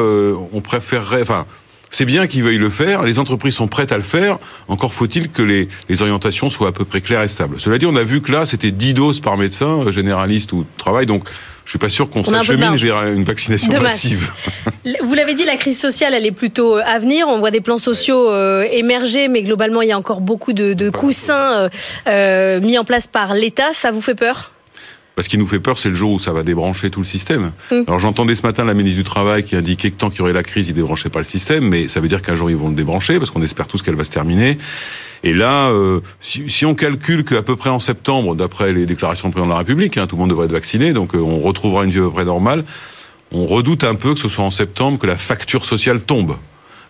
on 0.53 0.61
préférerait. 0.61 1.23
Enfin, 1.23 1.47
c'est 1.95 2.05
bien 2.05 2.27
qu'ils 2.27 2.43
veuillent 2.43 2.59
le 2.59 2.71
faire, 2.71 3.05
les 3.05 3.19
entreprises 3.19 3.55
sont 3.55 3.69
prêtes 3.69 3.93
à 3.93 3.97
le 3.97 4.03
faire, 4.03 4.39
encore 4.67 4.93
faut-il 4.93 5.31
que 5.31 5.43
les, 5.43 5.69
les, 5.89 6.03
orientations 6.03 6.51
soient 6.51 6.69
à 6.69 6.73
peu 6.73 6.85
près 6.85 7.01
claires 7.01 7.23
et 7.23 7.29
stables. 7.29 7.61
Cela 7.61 7.79
dit, 7.79 7.87
on 7.87 7.95
a 7.95 8.03
vu 8.03 8.21
que 8.21 8.33
là, 8.33 8.47
c'était 8.47 8.73
10 8.73 8.95
doses 8.95 9.21
par 9.21 9.37
médecin, 9.37 9.81
euh, 9.87 9.93
généraliste 9.93 10.53
ou 10.53 10.67
travail, 10.77 11.07
donc 11.07 11.29
je 11.65 11.71
suis 11.71 11.79
pas 11.79 11.89
sûr 11.89 12.11
qu'on 12.11 12.25
s'achemine 12.25 12.77
vers 12.77 13.07
une 13.07 13.25
vaccination 13.25 13.81
massive. 13.81 14.31
Vous 15.03 15.15
l'avez 15.15 15.35
dit, 15.35 15.45
la 15.45 15.57
crise 15.57 15.79
sociale, 15.79 16.13
elle 16.15 16.27
est 16.27 16.33
plutôt 16.33 16.77
euh, 16.77 16.83
à 16.85 16.99
venir. 16.99 17.27
On 17.29 17.39
voit 17.39 17.51
des 17.51 17.63
plans 17.63 17.79
sociaux 17.79 18.31
euh, 18.31 18.67
émerger, 18.71 19.29
mais 19.29 19.43
globalement, 19.43 19.81
il 19.81 19.89
y 19.89 19.93
a 19.93 19.99
encore 19.99 20.21
beaucoup 20.21 20.53
de, 20.53 20.75
de 20.75 20.91
coussins 20.91 21.71
euh, 22.07 22.61
mis 22.61 22.77
en 22.77 22.85
place 22.85 23.07
par 23.07 23.35
l'État. 23.35 23.73
Ça 23.73 23.93
vous 23.93 24.03
fait 24.03 24.15
peur? 24.15 24.54
Parce 25.17 25.29
qu'il 25.29 25.39
nous 25.39 25.47
fait 25.47 25.61
peur, 25.61 25.79
c'est 25.79 25.91
le 25.91 25.95
jour 25.95 26.13
où 26.13 26.19
ça 26.19 26.33
va 26.33 26.43
débrancher 26.43 26.91
tout 26.91 27.01
le 27.01 27.07
système. 27.07 27.53
Mm. 27.71 27.83
Alors 27.87 28.01
j'entendais 28.01 28.35
ce 28.35 28.43
matin 28.43 28.65
la 28.65 28.75
ministre 28.75 28.99
du 28.99 29.05
Travail 29.05 29.45
qui 29.45 29.55
indiquait 29.57 29.91
que 29.91 29.97
tant 29.97 30.11
qu'il 30.11 30.21
y 30.21 30.23
aurait 30.23 30.33
la 30.33 30.43
crise, 30.43 30.69
ils 30.69 30.75
débranchaient 30.75 31.09
pas 31.09 31.21
le 31.21 31.25
système, 31.25 31.69
mais 31.69 31.89
ça 31.89 32.01
veut 32.01 32.09
dire 32.09 32.23
qu'un 32.23 32.37
jour 32.37 32.51
ils 32.51 32.57
vont 32.57 32.69
le 32.69 32.75
débrancher, 32.75 33.19
parce 33.19 33.31
qu'on 33.31 33.43
espère 33.43 33.69
tous 33.69 33.83
qu'elle 33.83 33.95
va 33.95 34.05
se 34.05 34.11
terminer. 34.11 34.59
Et 35.23 35.33
là, 35.33 35.71
euh, 35.71 36.01
si, 36.21 36.51
si, 36.51 36.67
on 36.67 36.75
calcule 36.75 37.25
qu'à 37.25 37.43
peu 37.43 37.57
près 37.57 37.71
en 37.71 37.79
septembre, 37.79 38.35
d'après 38.35 38.73
les 38.73 38.85
déclarations 38.85 39.29
du 39.29 39.33
président 39.33 39.49
de 39.49 39.53
la 39.53 39.59
République, 39.59 39.97
hein, 39.97 40.07
tout 40.07 40.17
le 40.17 40.21
monde 40.21 40.31
devrait 40.31 40.47
être 40.47 40.53
vacciné, 40.53 40.93
donc 40.93 41.15
euh, 41.15 41.19
on 41.19 41.41
retrouvera 41.41 41.85
une 41.85 41.91
vie 41.91 41.99
à 41.99 42.03
peu 42.03 42.11
près 42.11 42.25
normale, 42.25 42.65
on 43.33 43.47
redoute 43.47 43.85
un 43.85 43.95
peu 43.95 44.15
que 44.15 44.21
ce 44.21 44.29
soit 44.29 44.45
en 44.45 44.51
septembre 44.51 44.99
que 44.99 45.07
la 45.07 45.17
facture 45.17 45.65
sociale 45.65 46.01
tombe, 46.01 46.37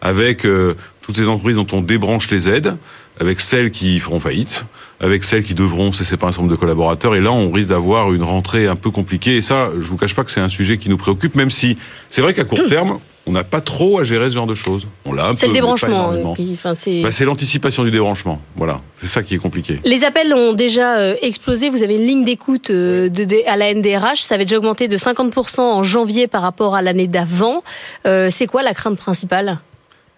avec 0.00 0.45
euh, 0.45 0.75
toutes 1.02 1.16
ces 1.16 1.28
entreprises 1.28 1.57
dont 1.57 1.66
on 1.73 1.81
débranche 1.81 2.31
les 2.31 2.49
aides, 2.49 2.76
avec 3.21 3.40
celles 3.40 3.71
qui 3.71 4.00
feront 4.00 4.19
faillite, 4.19 4.64
avec 5.00 5.24
celles 5.24 5.42
qui 5.42 5.54
devront 5.54 5.92
cesser 5.92 6.16
par 6.16 6.28
un 6.28 6.32
certain 6.32 6.42
nombre 6.42 6.54
de 6.54 6.60
collaborateurs. 6.60 7.14
Et 7.14 7.20
là, 7.20 7.32
on 7.32 7.50
risque 7.50 7.68
d'avoir 7.68 8.12
une 8.12 8.22
rentrée 8.22 8.66
un 8.66 8.76
peu 8.76 8.90
compliquée. 8.90 9.36
Et 9.36 9.42
ça, 9.42 9.70
je 9.78 9.86
vous 9.88 9.96
cache 9.96 10.14
pas 10.14 10.24
que 10.24 10.30
c'est 10.30 10.40
un 10.40 10.48
sujet 10.48 10.78
qui 10.78 10.88
nous 10.88 10.96
préoccupe, 10.96 11.34
même 11.34 11.50
si 11.50 11.76
c'est 12.10 12.22
vrai 12.22 12.34
qu'à 12.34 12.44
court 12.44 12.60
mmh. 12.60 12.68
terme, 12.68 12.98
on 13.26 13.32
n'a 13.32 13.44
pas 13.44 13.60
trop 13.60 13.98
à 13.98 14.04
gérer 14.04 14.28
ce 14.28 14.34
genre 14.34 14.46
de 14.46 14.54
choses. 14.54 14.86
On 15.04 15.12
l'a 15.12 15.32
C'est 15.36 15.46
le 15.46 15.54
débranchement. 15.54 16.12
Bah, 16.12 17.10
c'est 17.10 17.24
l'anticipation 17.24 17.84
du 17.84 17.90
débranchement. 17.90 18.40
Voilà, 18.56 18.80
c'est 19.00 19.06
ça 19.06 19.22
qui 19.22 19.34
est 19.34 19.38
compliqué. 19.38 19.80
Les 19.84 20.04
appels 20.04 20.32
ont 20.34 20.52
déjà 20.52 20.98
euh, 20.98 21.16
explosé. 21.22 21.70
Vous 21.70 21.82
avez 21.82 21.94
une 21.96 22.06
ligne 22.06 22.24
d'écoute 22.24 22.70
euh, 22.70 23.08
de, 23.08 23.26
à 23.48 23.56
la 23.56 23.72
NDRH. 23.72 24.22
Ça 24.22 24.34
avait 24.34 24.44
déjà 24.44 24.58
augmenté 24.58 24.88
de 24.88 24.96
50% 24.96 25.60
en 25.60 25.82
janvier 25.82 26.26
par 26.26 26.42
rapport 26.42 26.74
à 26.74 26.82
l'année 26.82 27.06
d'avant. 27.06 27.62
Euh, 28.06 28.28
c'est 28.30 28.46
quoi 28.46 28.62
la 28.62 28.74
crainte 28.74 28.98
principale? 28.98 29.58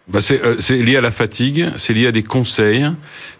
Bah 0.08 0.20
euh, 0.30 0.56
c'est 0.60 0.76
lié 0.76 0.96
à 0.96 1.00
la 1.00 1.10
fatigue, 1.10 1.68
c'est 1.78 1.92
lié 1.92 2.06
à 2.06 2.12
des 2.12 2.22
conseils, 2.22 2.86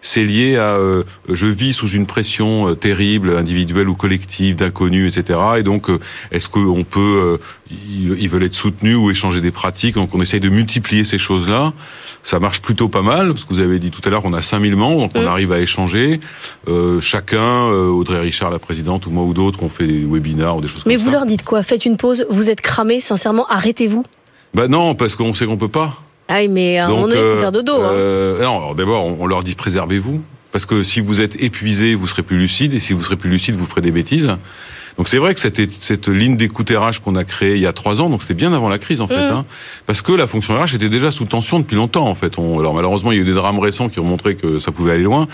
c'est 0.01 0.25
lié 0.25 0.57
à 0.57 0.75
euh, 0.75 1.03
je 1.29 1.47
vis 1.47 1.71
sous 1.71 1.87
une 1.87 2.05
pression 2.05 2.67
euh, 2.67 2.75
terrible, 2.75 3.37
individuelle 3.37 3.87
ou 3.87 3.95
collective, 3.95 4.57
d'inconnus, 4.57 5.15
etc. 5.15 5.39
Et 5.59 5.63
donc, 5.63 5.87
est-ce 6.31 6.49
qu'on 6.49 6.83
peut, 6.83 7.39
ils 7.69 8.27
veulent 8.27 8.43
être 8.43 8.55
soutenus 8.55 8.97
ou 8.97 9.09
échanger 9.09 9.39
des 9.39 9.51
pratiques, 9.51 9.95
donc 9.95 10.13
on 10.13 10.21
essaye 10.21 10.41
de 10.41 10.49
multiplier 10.49 11.05
ces 11.05 11.17
choses-là. 11.17 11.71
Ça 12.23 12.39
marche 12.39 12.61
plutôt 12.61 12.89
pas 12.89 13.01
mal, 13.01 13.31
parce 13.31 13.45
que 13.45 13.53
vous 13.53 13.61
avez 13.61 13.79
dit 13.79 13.89
tout 13.89 14.01
à 14.03 14.09
l'heure 14.09 14.21
qu'on 14.21 14.33
a 14.33 14.41
5000 14.41 14.75
membres, 14.75 14.99
donc 14.99 15.11
on 15.15 15.23
mm. 15.23 15.27
arrive 15.27 15.53
à 15.53 15.59
échanger. 15.59 16.19
chacun, 16.99 17.63
Audrey 17.67 18.19
Richard, 18.19 18.51
la 18.51 18.59
présidente, 18.59 19.05
ou 19.07 19.11
moi 19.11 19.23
ou 19.23 19.33
d'autres, 19.33 19.63
on 19.63 19.69
fait 19.69 19.87
des 19.87 20.03
webinars 20.03 20.57
ou 20.57 20.61
des 20.61 20.67
choses 20.67 20.83
Mais 20.85 20.95
comme 20.95 20.99
ça. 20.99 21.05
Mais 21.05 21.11
vous 21.11 21.11
leur 21.11 21.25
dites 21.25 21.45
quoi? 21.45 21.63
Faites 21.63 21.85
une 21.85 21.95
pause, 21.95 22.25
vous 22.29 22.49
êtes 22.49 22.59
cramé, 22.59 22.99
sincèrement, 22.99 23.47
arrêtez-vous? 23.47 24.03
Bah 24.53 24.67
non, 24.67 24.95
parce 24.95 25.15
qu'on 25.15 25.33
sait 25.33 25.45
qu'on 25.45 25.57
peut 25.57 25.69
pas. 25.69 26.01
Ah 26.27 26.37
oui, 26.39 26.47
mais 26.49 26.79
donné, 26.85 27.15
il 27.15 27.21
faut 27.21 27.39
faire 27.41 27.51
dodo. 27.51 27.73
hein. 27.81 27.91
euh, 27.93 28.41
non, 28.43 28.73
d'abord, 28.73 29.05
on, 29.05 29.17
on 29.19 29.27
leur 29.27 29.43
dit 29.43 29.55
préservez-vous. 29.55 30.21
Parce 30.51 30.65
que 30.65 30.81
si 30.83 31.01
vous 31.01 31.21
êtes 31.21 31.41
épuisé, 31.41 31.93
vous 31.95 32.07
serez 32.07 32.23
plus 32.23 32.37
lucide. 32.37 32.73
Et 32.73 32.79
si 32.79 32.93
vous 32.93 33.03
serez 33.03 33.15
plus 33.17 33.29
lucide, 33.29 33.55
vous 33.55 33.65
ferez 33.65 33.81
des 33.81 33.91
bêtises. 33.91 34.29
Donc 34.97 35.07
c'est 35.07 35.19
vrai 35.19 35.35
que 35.35 35.39
cette, 35.39 35.59
cette 35.79 36.07
ligne 36.07 36.37
d'écoute 36.37 36.71
RH 36.71 37.01
qu'on 37.03 37.15
a 37.15 37.23
créée 37.23 37.53
il 37.55 37.61
y 37.61 37.67
a 37.67 37.73
trois 37.73 38.01
ans, 38.01 38.09
donc 38.09 38.23
c'était 38.23 38.33
bien 38.33 38.51
avant 38.51 38.67
la 38.67 38.79
crise 38.79 38.99
en 38.99 39.07
fait, 39.07 39.27
Mm. 39.29 39.31
hein, 39.31 39.45
parce 39.85 40.01
que 40.01 40.11
la 40.11 40.25
fonction 40.25 40.57
RH 40.57 40.73
était 40.73 40.89
déjà 40.89 41.11
sous 41.11 41.25
tension 41.25 41.59
depuis 41.59 41.75
longtemps 41.75 42.07
en 42.07 42.15
fait. 42.15 42.39
On, 42.39 42.59
alors 42.59 42.73
malheureusement, 42.73 43.11
il 43.11 43.15
y 43.17 43.19
a 43.19 43.21
eu 43.21 43.25
des 43.25 43.35
drames 43.35 43.59
récents 43.59 43.89
qui 43.89 43.99
ont 43.99 44.03
montré 44.05 44.33
que 44.35 44.57
ça 44.57 44.71
pouvait 44.71 44.93
aller 44.93 45.03
loin. 45.03 45.27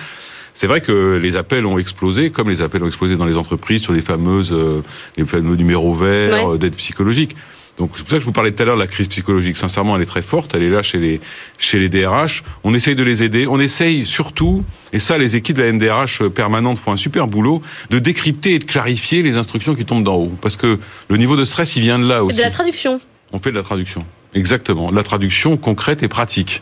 C'est 0.54 0.68
vrai 0.68 0.82
que 0.82 1.18
les 1.24 1.38
appels 1.38 1.66
ont 1.66 1.78
explosé, 1.80 2.30
comme 2.30 2.50
les 2.50 2.62
appels 2.62 2.84
ont 2.84 2.88
explosé 2.88 3.16
dans 3.16 3.26
les 3.26 3.38
entreprises 3.38 3.82
sur 3.82 3.94
les 3.94 4.02
fameuses, 4.02 4.52
euh, 4.52 4.82
les 5.16 5.26
fameux 5.26 5.56
numéros 5.56 5.94
verts 5.94 6.34
Ouais. 6.46 6.56
euh, 6.56 6.58
d'aide 6.58 6.76
psychologique. 6.76 7.34
Donc 7.78 7.92
c'est 7.96 8.02
pour 8.04 8.10
ça 8.12 8.16
que 8.18 8.22
je 8.22 8.26
vous 8.28 8.32
parlais 8.32 8.52
tout 8.52 8.62
à 8.62 8.66
l'heure 8.66 8.76
de 8.76 8.82
la 8.82 8.88
crise 8.88 9.08
psychologique. 9.08 9.58
Sincèrement, 9.58 9.96
elle 9.96 10.04
est 10.04 10.08
très 10.08 10.22
forte. 10.22 10.54
Elle 10.54 10.64
est 10.64 10.70
là 10.70 10.84
chez 10.84 11.00
les 11.00 11.20
chez 11.58 11.80
les 11.80 11.90
DRH. 11.90 12.44
On 12.64 12.74
essaye 12.74 12.96
de 12.96 13.04
les 13.04 13.24
aider. 13.24 13.48
On 13.48 13.60
essaye 13.60 14.06
surtout, 14.06 14.64
et 14.92 15.00
ça, 15.00 15.18
les 15.18 15.36
équipes 15.36 15.58
de 15.58 15.64
la 15.64 15.72
NDRH 15.72 16.28
permanente 16.30 16.78
font 16.78 16.92
un 16.92 16.98
super 16.98 17.28
boulot, 17.28 17.62
de 17.90 17.98
décrypter 18.00 18.54
et 18.56 18.60
de 18.60 18.66
clarifier 18.66 19.24
les 19.24 19.38
instructions 19.38 19.74
qui 19.74 19.86
tombent 19.86 20.04
d'en 20.04 20.16
haut. 20.18 20.32
Parce 20.42 20.56
que 20.56 20.80
le 21.10 21.18
niveau 21.18 21.36
de 21.36 21.46
stress, 21.46 21.76
il 21.76 21.82
vient 21.82 21.98
de 21.98 22.08
là 22.08 22.18
Et 22.18 22.22
aussi. 22.22 22.38
de 22.38 22.42
la 22.44 22.52
traduction. 22.52 23.02
On 23.32 23.40
fait 23.40 23.52
de 23.52 23.56
la 23.58 23.64
traduction. 23.64 24.06
Exactement. 24.36 24.92
De 24.92 24.96
la 24.96 25.04
traduction 25.04 25.58
concrète 25.58 26.04
et 26.04 26.08
pratique. 26.08 26.62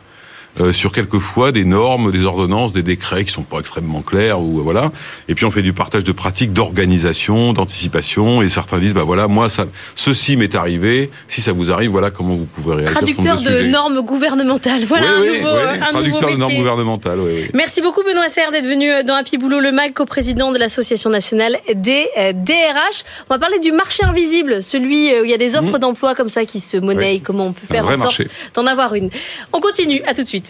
Euh, 0.60 0.74
sur 0.74 0.92
quelquefois 0.92 1.54
des 1.54 1.64
normes, 1.64 2.12
des 2.12 2.26
ordonnances, 2.26 2.74
des 2.74 2.82
décrets 2.82 3.24
qui 3.24 3.32
sont 3.32 3.44
pas 3.44 3.60
extrêmement 3.60 4.02
clairs 4.02 4.42
ou 4.42 4.60
euh, 4.60 4.62
voilà. 4.62 4.92
Et 5.30 5.34
puis 5.36 5.46
on 5.46 5.52
fait 5.52 5.62
du 5.62 5.72
partage 5.72 6.04
de 6.04 6.12
pratiques 6.12 6.52
d'organisation, 6.52 7.54
d'anticipation. 7.54 8.42
Et 8.42 8.50
certains 8.50 8.80
disent 8.80 8.94
bah 8.94 9.04
voilà 9.06 9.30
moi 9.30 9.48
ça, 9.48 9.66
ceci 9.96 10.36
m'est 10.36 10.54
arrivé. 10.56 11.10
Si 11.30 11.40
ça 11.40 11.54
vous 11.54 11.72
arrive, 11.72 11.92
voilà 11.92 12.12
comment 12.12 12.36
vous 12.36 12.46
pouvez 12.46 12.76
réagir. 12.76 12.96
Traducteur 12.96 13.40
sur 13.40 13.50
de 13.50 13.56
sujet. 13.56 13.70
normes 13.70 14.02
gouvernementales. 14.02 14.84
Voilà 14.84 15.08
Oui, 15.22 15.30
un 15.30 15.32
oui, 15.32 15.38
nouveau, 15.40 15.54
oui, 15.54 15.62
un 15.62 15.76
nouveau 15.78 15.92
traducteur 15.92 16.32
de 16.32 16.36
normes 16.36 16.56
gouvernementales. 16.56 17.20
Merci 17.54 17.82
beaucoup 17.82 18.04
Benoît 18.04 18.28
Serre 18.28 18.52
d'être 18.52 18.68
venu 18.68 18.90
dans 19.06 19.16
Happy 19.16 19.38
Boulot 19.38 19.62
le 19.62 19.72
MAG, 19.72 19.94
coprésident 19.94 20.52
de 20.52 20.58
l'Association 20.58 21.10
nationale 21.10 21.58
des 21.74 22.08
euh, 22.18 22.34
DRH. 22.34 23.04
On 23.30 23.34
va 23.36 23.40
parler 23.40 23.60
du 23.60 23.72
marché 23.72 24.04
invisible, 24.04 24.62
celui 24.62 25.14
euh, 25.14 25.22
où 25.22 25.24
il 25.26 25.32
y 25.32 25.34
a 25.34 25.38
des 25.38 25.56
offres 25.56 25.72
Mhm. 25.72 25.80
d'emploi 25.80 26.14
comme 26.16 26.30
ça 26.30 26.44
qui 26.44 26.60
se 26.60 26.76
monnaient, 26.76 27.22
comment 27.24 27.46
on 27.46 27.54
peut 27.54 27.68
faire 27.68 27.88
en 27.88 27.96
sorte 27.96 28.22
d'en 28.54 28.66
avoir 28.68 28.96
une. 28.96 29.10
On 29.54 29.62
continue, 29.62 30.02
à 30.08 30.14
tout 30.14 30.24
de 30.24 30.28
suite. 30.28 30.41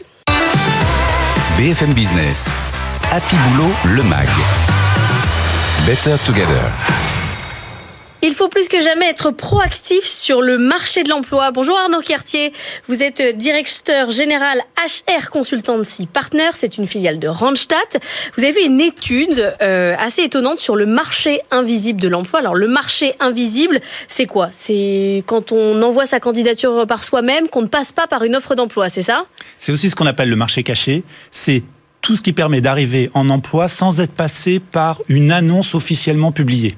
BFM 1.62 1.94
Business. 1.94 2.50
Happy 3.12 3.36
Boulot, 3.36 3.72
le 3.96 4.01
MAG. 4.01 4.27
Better 5.86 6.18
Together. 6.25 7.11
Il 8.24 8.36
faut 8.36 8.50
plus 8.50 8.68
que 8.68 8.80
jamais 8.84 9.08
être 9.08 9.32
proactif 9.32 10.04
sur 10.04 10.44
le 10.44 10.60
marché 10.60 11.01
de 11.01 11.10
l'emploi. 11.10 11.50
Bonjour 11.50 11.75
Arnaud 11.80 12.01
Cartier, 12.01 12.54
vous 12.88 13.01
êtes 13.01 13.36
directeur 13.36 14.12
général 14.12 14.62
HR 14.78 15.32
Consultancy 15.32 16.06
Partner, 16.06 16.50
c'est 16.54 16.78
une 16.78 16.86
filiale 16.86 17.18
de 17.18 17.28
Randstad. 17.28 17.80
Vous 18.38 18.44
avez 18.44 18.54
fait 18.54 18.66
une 18.68 18.80
étude 18.80 19.56
euh, 19.63 19.96
assez 19.98 20.22
étonnante 20.22 20.60
sur 20.60 20.75
le 20.75 20.86
marché 20.86 21.42
invisible 21.50 22.00
de 22.00 22.08
l'emploi. 22.08 22.42
Alors 22.42 22.54
le 22.54 22.68
marché 22.68 23.16
invisible, 23.20 23.82
c'est 24.08 24.28
quoi? 24.28 24.50
C'est 24.51 25.24
quand 25.25 25.51
on 25.51 25.82
envoie 25.82 26.06
sa 26.06 26.20
candidature 26.20 26.86
par 26.86 27.04
soi-même, 27.04 27.50
qu'on 27.50 27.63
ne 27.63 27.68
passe 27.68 27.92
pas 27.92 28.06
par 28.06 28.24
une 28.24 28.36
offre 28.36 28.54
d'emploi, 28.54 28.90
c'est 28.90 29.01
ça? 29.01 29.25
C'est 29.58 29.72
aussi 29.72 29.90
ce 29.90 29.96
qu'on 29.96 30.06
appelle 30.06 30.30
le 30.30 30.36
marché 30.36 30.62
caché. 30.62 31.01
C'est 31.32 31.63
tout 32.01 32.16
ce 32.16 32.22
qui 32.22 32.34
permet 32.34 32.62
d'arriver 32.62 33.10
en 33.16 33.32
emploi 33.32 33.68
sans 33.68 34.00
être 34.00 34.13
passé 34.13 34.60
par 34.60 35.01
une 35.08 35.32
annonce 35.32 35.74
officiellement 35.74 36.32
publiée. 36.32 36.78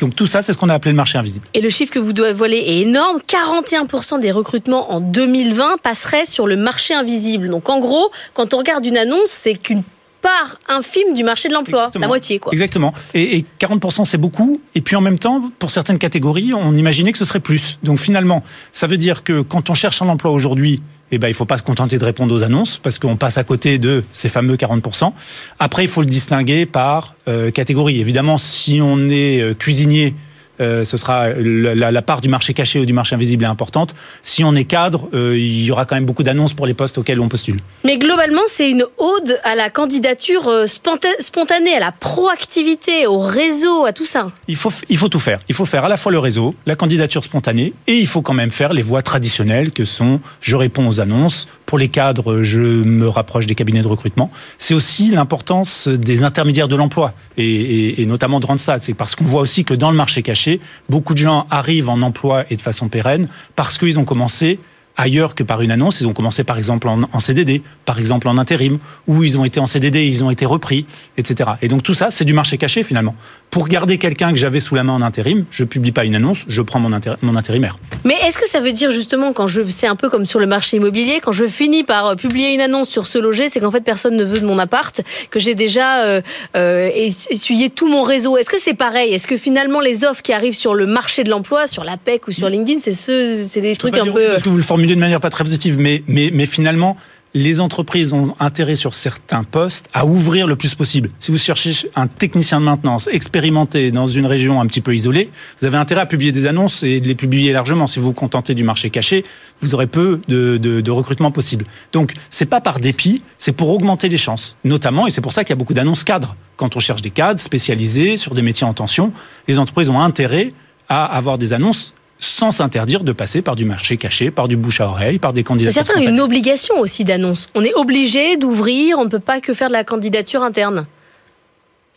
Donc 0.00 0.16
tout 0.16 0.26
ça, 0.26 0.42
c'est 0.42 0.52
ce 0.52 0.58
qu'on 0.58 0.68
a 0.68 0.74
appelé 0.74 0.92
le 0.92 0.96
marché 0.96 1.18
invisible. 1.18 1.46
Et 1.54 1.60
le 1.60 1.70
chiffre 1.70 1.92
que 1.92 1.98
vous 1.98 2.12
dévoilez 2.12 2.56
est 2.56 2.78
énorme. 2.80 3.20
41% 3.28 4.20
des 4.20 4.32
recrutements 4.32 4.92
en 4.92 5.00
2020 5.00 5.78
passeraient 5.82 6.24
sur 6.24 6.46
le 6.46 6.56
marché 6.56 6.94
invisible. 6.94 7.48
Donc 7.48 7.68
en 7.68 7.80
gros, 7.80 8.10
quand 8.34 8.54
on 8.54 8.58
regarde 8.58 8.84
une 8.86 8.98
annonce, 8.98 9.28
c'est 9.28 9.54
qu'une 9.54 9.82
part 10.20 10.58
infime 10.68 11.14
du 11.14 11.24
marché 11.24 11.48
de 11.48 11.54
l'emploi, 11.54 11.90
la 11.94 12.06
moitié 12.06 12.38
quoi. 12.38 12.52
Exactement. 12.52 12.92
Et, 13.14 13.38
et 13.38 13.44
40%, 13.58 14.04
c'est 14.04 14.18
beaucoup. 14.18 14.60
Et 14.74 14.80
puis 14.80 14.96
en 14.96 15.00
même 15.00 15.18
temps, 15.18 15.50
pour 15.58 15.70
certaines 15.70 15.98
catégories, 15.98 16.52
on 16.54 16.74
imaginait 16.76 17.12
que 17.12 17.18
ce 17.18 17.24
serait 17.24 17.40
plus. 17.40 17.78
Donc 17.82 17.98
finalement, 17.98 18.42
ça 18.72 18.86
veut 18.86 18.98
dire 18.98 19.24
que 19.24 19.40
quand 19.42 19.70
on 19.70 19.74
cherche 19.74 20.02
un 20.02 20.08
emploi 20.08 20.30
aujourd'hui, 20.30 20.82
eh 21.12 21.18
ben, 21.18 21.28
il 21.28 21.34
faut 21.34 21.44
pas 21.44 21.58
se 21.58 21.62
contenter 21.62 21.98
de 21.98 22.04
répondre 22.04 22.34
aux 22.34 22.42
annonces 22.42 22.78
parce 22.78 22.98
qu'on 22.98 23.16
passe 23.16 23.38
à 23.38 23.44
côté 23.44 23.78
de 23.78 24.04
ces 24.12 24.28
fameux 24.28 24.56
40%. 24.56 25.12
Après, 25.58 25.84
il 25.84 25.88
faut 25.88 26.02
le 26.02 26.06
distinguer 26.06 26.66
par 26.66 27.14
euh, 27.28 27.50
catégorie. 27.50 28.00
Évidemment, 28.00 28.38
si 28.38 28.80
on 28.82 29.08
est 29.08 29.40
euh, 29.40 29.54
cuisinier, 29.54 30.14
ce 30.60 30.96
sera 30.96 31.28
la, 31.30 32.02
part 32.02 32.20
du 32.20 32.28
marché 32.28 32.54
caché 32.54 32.78
ou 32.80 32.84
du 32.86 32.92
marché 32.92 33.14
invisible 33.14 33.44
est 33.44 33.48
importante. 33.48 33.94
Si 34.22 34.44
on 34.44 34.54
est 34.54 34.64
cadre, 34.64 35.08
euh, 35.14 35.36
il 35.38 35.64
y 35.64 35.70
aura 35.70 35.84
quand 35.86 35.94
même 35.94 36.04
beaucoup 36.06 36.22
d'annonces 36.22 36.52
pour 36.54 36.66
les 36.66 36.74
postes 36.74 36.98
auxquels 36.98 37.20
on 37.20 37.28
postule. 37.28 37.58
Mais 37.84 37.96
globalement, 37.98 38.40
c'est 38.48 38.70
une 38.70 38.84
ode 38.98 39.40
à 39.44 39.54
la 39.54 39.70
candidature 39.70 40.48
euh, 40.48 40.66
sponta- 40.66 41.08
spontanée, 41.20 41.74
à 41.76 41.80
la 41.80 41.92
proactivité, 41.92 43.06
au 43.06 43.18
réseau, 43.20 43.84
à 43.86 43.92
tout 43.92 44.06
ça. 44.06 44.30
Il 44.48 44.56
faut, 44.56 44.72
il 44.88 44.96
faut 44.96 45.08
tout 45.08 45.18
faire. 45.18 45.40
Il 45.48 45.54
faut 45.54 45.66
faire 45.66 45.84
à 45.84 45.88
la 45.88 45.96
fois 45.96 46.10
le 46.12 46.18
réseau, 46.18 46.54
la 46.66 46.74
candidature 46.76 47.22
spontanée, 47.24 47.72
et 47.86 47.94
il 47.94 48.06
faut 48.06 48.22
quand 48.22 48.34
même 48.34 48.50
faire 48.50 48.72
les 48.72 48.82
voies 48.82 49.02
traditionnelles 49.02 49.70
que 49.70 49.84
sont 49.84 50.20
je 50.40 50.56
réponds 50.56 50.88
aux 50.88 51.00
annonces. 51.00 51.46
Pour 51.66 51.78
les 51.78 51.88
cadres, 51.88 52.42
je 52.42 52.58
me 52.60 53.06
rapproche 53.08 53.46
des 53.46 53.54
cabinets 53.54 53.82
de 53.82 53.86
recrutement. 53.86 54.32
C'est 54.58 54.74
aussi 54.74 55.10
l'importance 55.10 55.86
des 55.86 56.24
intermédiaires 56.24 56.66
de 56.66 56.74
l'emploi, 56.74 57.12
et, 57.36 57.44
et- 57.44 58.02
et 58.02 58.06
notamment 58.06 58.40
de 58.40 58.46
Randstad. 58.46 58.82
C'est 58.82 58.94
parce 58.94 59.14
qu'on 59.14 59.24
voit 59.24 59.40
aussi 59.42 59.64
que 59.64 59.74
dans 59.74 59.90
le 59.92 59.96
marché 59.96 60.22
caché, 60.22 60.49
beaucoup 60.88 61.14
de 61.14 61.18
gens 61.18 61.46
arrivent 61.50 61.88
en 61.88 62.02
emploi 62.02 62.44
et 62.50 62.56
de 62.56 62.62
façon 62.62 62.88
pérenne 62.88 63.28
parce 63.54 63.78
qu'ils 63.78 63.98
ont 63.98 64.04
commencé 64.04 64.58
ailleurs 64.96 65.34
que 65.34 65.42
par 65.42 65.62
une 65.62 65.70
annonce. 65.70 66.00
Ils 66.00 66.06
ont 66.06 66.12
commencé 66.12 66.44
par 66.44 66.58
exemple 66.58 66.88
en, 66.88 67.00
en 67.12 67.20
CDD, 67.20 67.62
par 67.84 67.98
exemple 67.98 68.28
en 68.28 68.36
intérim, 68.38 68.78
ou 69.06 69.22
ils 69.24 69.38
ont 69.38 69.44
été 69.44 69.58
en 69.60 69.66
CDD, 69.66 70.04
ils 70.06 70.22
ont 70.24 70.30
été 70.30 70.44
repris, 70.46 70.84
etc. 71.16 71.50
Et 71.62 71.68
donc 71.68 71.82
tout 71.82 71.94
ça, 71.94 72.10
c'est 72.10 72.24
du 72.24 72.32
marché 72.32 72.58
caché 72.58 72.82
finalement. 72.82 73.14
Pour 73.50 73.66
garder 73.66 73.98
quelqu'un 73.98 74.30
que 74.30 74.36
j'avais 74.38 74.60
sous 74.60 74.74
la 74.76 74.84
main 74.84 74.92
en 74.92 75.02
intérim, 75.02 75.44
je 75.50 75.64
publie 75.64 75.90
pas 75.90 76.04
une 76.04 76.14
annonce, 76.14 76.44
je 76.46 76.62
prends 76.62 76.78
mon, 76.78 76.90
intér- 76.96 77.16
mon 77.22 77.34
intérimaire. 77.36 77.78
Mais 78.04 78.14
est-ce 78.26 78.38
que 78.38 78.48
ça 78.48 78.60
veut 78.60 78.72
dire 78.72 78.90
justement 78.90 79.32
quand 79.32 79.46
je 79.48 79.62
c'est 79.70 79.86
un 79.88 79.96
peu 79.96 80.08
comme 80.08 80.26
sur 80.26 80.38
le 80.38 80.46
marché 80.46 80.76
immobilier 80.76 81.20
quand 81.22 81.32
je 81.32 81.46
finis 81.46 81.82
par 81.84 82.06
euh, 82.06 82.14
publier 82.14 82.52
une 82.54 82.60
annonce 82.60 82.88
sur 82.88 83.06
se 83.06 83.18
loger 83.18 83.48
c'est 83.48 83.60
qu'en 83.60 83.70
fait 83.70 83.80
personne 83.82 84.16
ne 84.16 84.24
veut 84.24 84.38
de 84.40 84.46
mon 84.46 84.58
appart 84.58 85.00
que 85.30 85.40
j'ai 85.40 85.54
déjà 85.54 86.04
euh, 86.04 86.20
euh, 86.56 86.88
es- 86.94 87.12
essuyé 87.30 87.70
tout 87.70 87.88
mon 87.88 88.02
réseau 88.02 88.36
est-ce 88.36 88.50
que 88.50 88.58
c'est 88.62 88.74
pareil? 88.74 89.12
Est-ce 89.14 89.26
que 89.26 89.36
finalement 89.36 89.80
les 89.80 90.04
offres 90.04 90.22
qui 90.22 90.32
arrivent 90.32 90.54
sur 90.54 90.74
le 90.74 90.86
marché 90.86 91.24
de 91.24 91.30
l'emploi 91.30 91.66
sur 91.66 91.82
la 91.84 91.96
PEC 91.96 92.28
ou 92.28 92.32
sur 92.32 92.48
LinkedIn 92.48 92.78
c'est 92.80 92.92
ce 92.92 93.46
c'est 93.48 93.60
des 93.60 93.74
Je 93.74 93.78
trucs 93.78 93.96
un 93.98 94.04
peu 94.06 94.28
Parce 94.30 94.42
que 94.42 94.48
vous 94.48 94.56
le 94.56 94.62
formulez 94.80 94.94
de 94.94 95.00
manière 95.00 95.20
pas 95.20 95.28
très 95.28 95.44
positive, 95.44 95.78
mais, 95.78 96.02
mais, 96.06 96.30
mais 96.32 96.46
finalement, 96.46 96.96
les 97.34 97.60
entreprises 97.60 98.14
ont 98.14 98.34
intérêt 98.40 98.74
sur 98.74 98.94
certains 98.94 99.44
postes 99.44 99.90
à 99.92 100.06
ouvrir 100.06 100.46
le 100.46 100.56
plus 100.56 100.74
possible. 100.74 101.10
Si 101.20 101.30
vous 101.30 101.36
cherchez 101.36 101.90
un 101.94 102.06
technicien 102.06 102.60
de 102.60 102.64
maintenance 102.64 103.06
expérimenté 103.12 103.90
dans 103.92 104.06
une 104.06 104.24
région 104.24 104.58
un 104.58 104.66
petit 104.66 104.80
peu 104.80 104.94
isolée, 104.94 105.28
vous 105.60 105.66
avez 105.66 105.76
intérêt 105.76 106.00
à 106.00 106.06
publier 106.06 106.32
des 106.32 106.46
annonces 106.46 106.82
et 106.82 106.98
de 106.98 107.06
les 107.06 107.14
publier 107.14 107.52
largement. 107.52 107.86
Si 107.86 107.98
vous 107.98 108.06
vous 108.06 108.12
contentez 108.14 108.54
du 108.54 108.64
marché 108.64 108.88
caché, 108.88 109.26
vous 109.60 109.74
aurez 109.74 109.86
peu 109.86 110.22
de, 110.28 110.56
de, 110.56 110.80
de 110.80 110.90
recrutement 110.90 111.30
possible. 111.30 111.66
Donc, 111.92 112.14
c'est 112.30 112.46
pas 112.46 112.62
par 112.62 112.80
dépit, 112.80 113.22
c'est 113.36 113.52
pour 113.52 113.68
augmenter 113.68 114.08
les 114.08 114.16
chances. 114.16 114.56
Notamment, 114.64 115.06
et 115.06 115.10
c'est 115.10 115.20
pour 115.20 115.34
ça 115.34 115.44
qu'il 115.44 115.50
y 115.50 115.58
a 115.58 115.60
beaucoup 115.60 115.74
d'annonces 115.74 116.04
cadres. 116.04 116.36
Quand 116.56 116.74
on 116.74 116.80
cherche 116.80 117.02
des 117.02 117.10
cadres 117.10 117.40
spécialisés 117.40 118.16
sur 118.16 118.34
des 118.34 118.42
métiers 118.42 118.66
en 118.66 118.72
tension, 118.72 119.12
les 119.46 119.58
entreprises 119.58 119.90
ont 119.90 120.00
intérêt 120.00 120.54
à 120.88 121.04
avoir 121.04 121.36
des 121.36 121.52
annonces 121.52 121.92
sans 122.20 122.50
s'interdire 122.50 123.02
de 123.02 123.12
passer 123.12 123.42
par 123.42 123.56
du 123.56 123.64
marché 123.64 123.96
caché, 123.96 124.30
par 124.30 124.46
du 124.46 124.56
bouche 124.56 124.80
à 124.80 124.88
oreille, 124.88 125.18
par 125.18 125.32
des 125.32 125.40
Mais 125.40 125.44
candidatures. 125.44 125.84
certains 125.86 126.00
ont 126.00 126.08
une 126.08 126.20
obligation 126.20 126.78
aussi 126.78 127.04
d'annonce 127.04 127.48
on 127.54 127.64
est 127.64 127.74
obligé 127.74 128.36
d'ouvrir 128.36 128.98
on 128.98 129.04
ne 129.04 129.10
peut 129.10 129.18
pas 129.18 129.40
que 129.40 129.54
faire 129.54 129.68
de 129.68 129.72
la 129.72 129.84
candidature 129.84 130.42
interne 130.42 130.86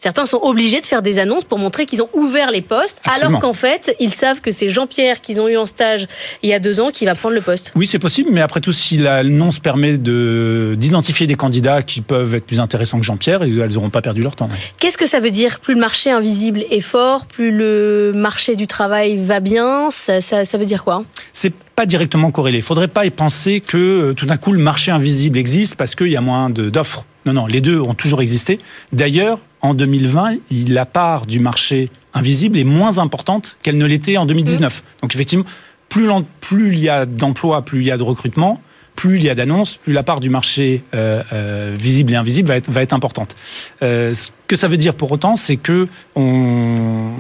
Certains 0.03 0.25
sont 0.25 0.39
obligés 0.41 0.81
de 0.81 0.86
faire 0.86 1.01
des 1.01 1.17
annonces 1.17 1.45
pour 1.45 1.57
montrer 1.60 1.86
qu'ils 1.86 2.01
ont 2.01 2.10
ouvert 2.12 2.51
les 2.51 2.60
postes, 2.60 3.00
Absolument. 3.05 3.29
alors 3.38 3.39
qu'en 3.39 3.53
fait, 3.53 3.95
ils 4.01 4.13
savent 4.13 4.41
que 4.41 4.51
c'est 4.51 4.67
Jean-Pierre 4.67 5.22
qu'ils 5.22 5.39
ont 5.39 5.48
eu 5.48 5.55
en 5.55 5.65
stage 5.65 6.10
il 6.41 6.50
y 6.50 6.53
a 6.53 6.60
deux 6.60 6.81
ans 6.81 6.89
qui 6.91 7.05
va 7.05 7.15
prendre 7.15 7.36
le 7.36 7.39
poste. 7.39 7.72
Oui, 7.77 7.88
c'est 7.88 8.00
possible, 8.00 8.29
mais 8.33 8.41
après 8.41 8.60
tout, 8.60 8.74
si 8.74 8.98
l'annonce 8.98 9.60
permet 9.60 9.98
de 9.98 10.75
d'identifier 10.77 11.25
des 11.25 11.36
candidats 11.36 11.83
qui 11.83 12.01
peuvent 12.01 12.36
être 12.36 12.45
plus 12.45 12.60
intéressants 12.60 13.00
que 13.00 13.05
Jean-Pierre, 13.05 13.43
elles 13.43 13.55
n'auront 13.55 13.89
pas 13.89 14.01
perdu 14.01 14.22
leur 14.22 14.36
temps. 14.36 14.50
Qu'est-ce 14.77 14.98
que 14.98 15.07
ça 15.07 15.22
veut 15.22 15.31
dire? 15.31 15.62
Plus 15.62 15.74
le 15.74 15.79
marché 15.79 16.12
invisible 16.12 16.65
est 16.69 16.81
fort, 16.81 17.25
plus 17.25 17.51
le 17.51 18.12
marché 18.13 18.57
du 18.57 18.67
travail 18.67 19.15
va 19.17 19.39
bien, 19.39 19.89
ça, 19.89 20.19
ça, 20.19 20.43
ça 20.43 20.57
veut 20.57 20.65
dire 20.65 20.83
quoi? 20.83 21.05
C'est 21.31 21.53
pas 21.77 21.86
directement 21.86 22.29
corrélé. 22.29 22.57
Il 22.57 22.62
faudrait 22.63 22.89
pas 22.89 23.05
y 23.05 23.10
penser 23.10 23.62
que 23.62 23.77
euh, 23.77 24.13
tout 24.13 24.25
d'un 24.25 24.36
coup 24.38 24.51
le 24.51 24.60
marché 24.60 24.91
invisible 24.91 25.38
existe 25.38 25.75
parce 25.77 25.95
qu'il 25.95 26.10
y 26.10 26.17
a 26.17 26.22
moins 26.22 26.50
de- 26.50 26.69
d'offres. 26.69 27.05
Non, 27.25 27.31
non, 27.31 27.45
les 27.45 27.62
deux 27.62 27.79
ont 27.79 27.93
toujours 27.93 28.22
existé. 28.22 28.60
D'ailleurs, 28.91 29.39
en 29.63 29.74
2020, 29.74 30.36
il- 30.51 30.74
la 30.74 30.86
part 30.86 31.25
du 31.25 31.39
marché 31.39 31.89
invisible 32.13 32.60
est 32.60 32.63
moins 32.65 33.00
importante 33.00 33.58
qu'elle 33.63 33.77
ne 33.77 33.86
l'était 33.86 34.17
en 34.17 34.27
2019. 34.27 34.84
Donc 35.01 35.15
effectivement, 35.15 35.46
plus, 35.89 36.08
plus 36.41 36.74
il 36.74 36.79
y 36.79 36.89
a 36.89 37.05
d'emplois, 37.08 37.63
plus 37.63 37.79
il 37.82 37.86
y 37.88 37.91
a 37.91 37.98
de 37.98 38.03
recrutement, 38.03 38.62
plus 38.96 39.17
il 39.17 39.24
y 39.24 39.29
a 39.29 39.36
d'annonces, 39.36 39.77
plus 39.77 39.93
la 39.93 40.03
part 40.03 40.20
du 40.20 40.29
marché 40.29 40.84
euh, 40.93 41.24
euh, 41.34 41.75
visible 41.79 42.12
et 42.12 42.15
invisible 42.15 42.50
va 42.50 42.58
être, 42.58 42.70
va 42.70 42.82
être 42.84 42.93
importante. 42.93 43.36
Euh, 43.82 44.13
ce 44.13 44.29
que 44.48 44.55
ça 44.55 44.67
veut 44.67 44.77
dire 44.77 44.93
pour 44.93 45.12
autant, 45.12 45.36
c'est 45.36 45.58
que 45.58 45.88
on, 46.15 47.13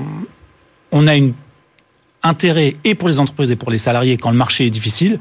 on 0.91 1.07
a 1.07 1.15
une 1.15 1.33
intérêt, 2.21 2.75
et 2.83 2.93
pour 2.95 3.07
les 3.07 3.19
entreprises 3.19 3.51
et 3.51 3.55
pour 3.55 3.71
les 3.71 3.77
salariés, 3.77 4.17
quand 4.17 4.29
le 4.31 4.37
marché 4.37 4.65
est 4.65 4.69
difficile, 4.69 5.19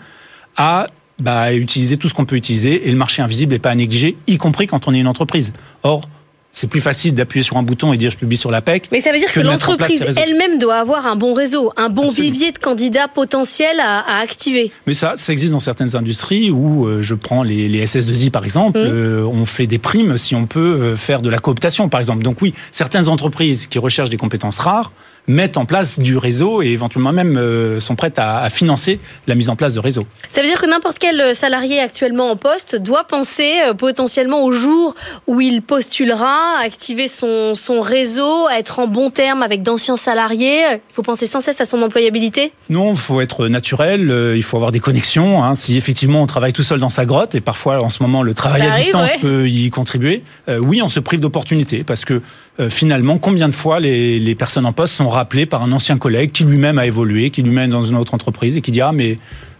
à 0.57 0.89
bah, 1.19 1.55
utiliser 1.55 1.97
tout 1.97 2.09
ce 2.09 2.15
qu'on 2.15 2.25
peut 2.27 2.37
utiliser, 2.37 2.87
et 2.87 2.91
le 2.91 2.97
marché 2.97 3.23
invisible 3.23 3.53
n'est 3.53 3.59
pas 3.59 3.71
à 3.71 3.75
négliger, 3.75 4.17
y 4.27 4.37
compris 4.39 4.67
quand 4.67 4.87
on 4.89 4.95
est 4.95 4.99
une 5.01 5.07
entreprise. 5.09 5.53
Or, 5.83 6.09
c'est 6.53 6.67
plus 6.67 6.81
facile 6.81 7.15
d'appuyer 7.15 7.43
sur 7.43 7.57
un 7.57 7.63
bouton 7.63 7.93
et 7.93 7.97
dire 7.97 8.11
je 8.11 8.19
publie 8.19 8.37
sur 8.37 8.51
la 8.51 8.61
PEC. 8.61 8.89
Mais 8.93 9.01
ça 9.01 9.11
veut 9.11 9.19
dire 9.19 9.33
que, 9.33 9.41
l'entreprise 9.41 10.05
elle-même 10.17 10.59
doit 10.59 10.77
avoir 10.77 11.07
un 11.07 11.17
bon 11.17 11.33
réseau, 11.33 11.73
un 11.77 11.89
bon 11.89 12.11
vivier 12.11 12.53
de 12.53 12.59
candidats 12.59 13.09
potentiels 13.09 13.81
à, 13.81 14.21
activer. 14.21 14.71
Mais 14.87 14.95
ça, 14.95 15.15
ça 15.17 15.33
existe 15.33 15.53
dans 15.53 15.61
certaines 15.61 15.97
industries 15.97 16.51
où 16.51 16.87
euh, 16.87 17.03
je 17.03 17.15
prends 17.15 17.43
les, 17.43 17.69
les, 17.69 17.87
SS2I 17.87 18.31
par 18.31 18.45
exemple, 18.45 18.79
mmh. 18.79 18.83
euh, 18.83 19.25
on 19.25 19.47
fait 19.47 19.67
des 19.67 19.79
primes 19.79 20.19
si 20.19 20.35
on 20.35 20.47
peut 20.47 20.61
euh, 20.61 20.97
faire 20.97 21.23
de 21.23 21.31
la 21.31 21.39
cooptation 21.39 21.89
par 21.89 22.01
exemple. 22.01 22.23
Donc 22.23 22.43
oui, 22.43 22.55
certaines 22.71 23.09
entreprises 23.09 23.67
qui 23.67 23.79
recherchent 23.79 24.11
des 24.11 24.17
compétences 24.17 24.59
rares 24.59 24.93
mettent 25.29 25.57
en 25.57 25.65
place 25.65 25.99
du 25.99 26.17
réseau 26.17 26.63
et 26.63 26.69
éventuellement 26.69 27.13
même 27.13 27.37
euh, 27.37 27.81
sont 27.81 27.95
prêtes 27.95 28.19
à, 28.19 28.49
financer 28.51 28.99
la 29.27 29.35
mise 29.35 29.49
en 29.49 29.57
place 29.57 29.75
de 29.75 29.81
réseaux. 29.81 30.05
Ça 30.29 30.43
veut 30.43 30.49
dire 30.49 30.61
que 30.61 30.67
n'importe 30.67 30.99
quel 30.99 31.35
salarié 31.35 31.81
actuellement 31.81 32.31
en 32.31 32.37
poste 32.37 32.77
doit 32.77 33.05
penser 33.05 33.61
euh, 33.67 33.75
potentiellement 33.75 34.43
au 34.43 34.53
jour 34.53 34.95
où 35.27 35.41
il 35.41 35.63
postulera, 35.63 36.59
activer 36.61 37.07
son, 37.07 37.55
son 37.55 37.81
réseau, 37.81 38.49
être 38.49 38.81
en 38.81 38.89
bon 38.89 39.11
terme 39.11 39.43
avec 39.43 39.63
d'anciens 39.63 39.97
salariés. 39.97 40.63
Il 40.73 40.95
faut 40.95 41.03
penser 41.03 41.27
sans 41.27 41.41
cesse 41.41 41.61
à 41.61 41.65
son 41.65 41.81
employabilité 41.83 42.53
Non, 42.69 42.93
il 42.93 42.99
faut 42.99 43.21
être 43.21 43.47
naturel, 43.47 44.11
euh, 44.11 44.37
il 44.37 44.43
faut 44.43 44.57
avoir 44.57 44.73
des 44.73 44.81
connexions. 44.81 45.45
Hein. 45.45 45.55
Si 45.55 45.77
effectivement 45.77 46.23
on 46.23 46.27
travaille 46.27 46.53
tout 46.53 46.63
seul 46.63 46.81
dans 46.81 46.91
sa 46.91 47.05
grotte, 47.05 47.35
et 47.35 47.41
parfois 47.41 47.81
en 47.81 47.91
ce 47.91 48.03
moment 48.03 48.23
le 48.23 48.35
travail 48.35 48.63
à 48.63 48.71
distance 48.71 49.11
peut 49.21 49.49
y 49.49 49.71
contribuer, 49.71 50.23
oui, 50.49 50.83
on 50.83 50.89
se 50.89 51.01
prive 51.01 51.21
d'opportunités 51.21 51.85
parce 51.85 52.05
que 52.05 52.23
finalement, 52.69 53.19
combien 53.19 53.49
de 53.49 53.55
fois 53.55 53.81
les, 53.81 54.19
les 54.19 54.35
personnes 54.35 54.67
en 54.67 54.73
poste 54.73 54.95
sont 54.95 55.09
rappelé 55.09 55.47
par 55.47 55.63
un 55.63 55.73
ancien 55.73 55.99
collègue 55.99 56.33
qui 56.33 56.45
lui-même 56.45 56.79
a 56.79 56.87
évolué, 56.87 57.31
qui 57.31 57.43
lui-même 57.43 57.71
dans 57.71 57.83
une 57.83 57.97
autre 57.97 58.15
entreprise 58.15 58.57
et 58.57 58.61
qui 58.61 58.71
dit 58.71 58.81
ah 58.81 58.93
mais 58.93 59.19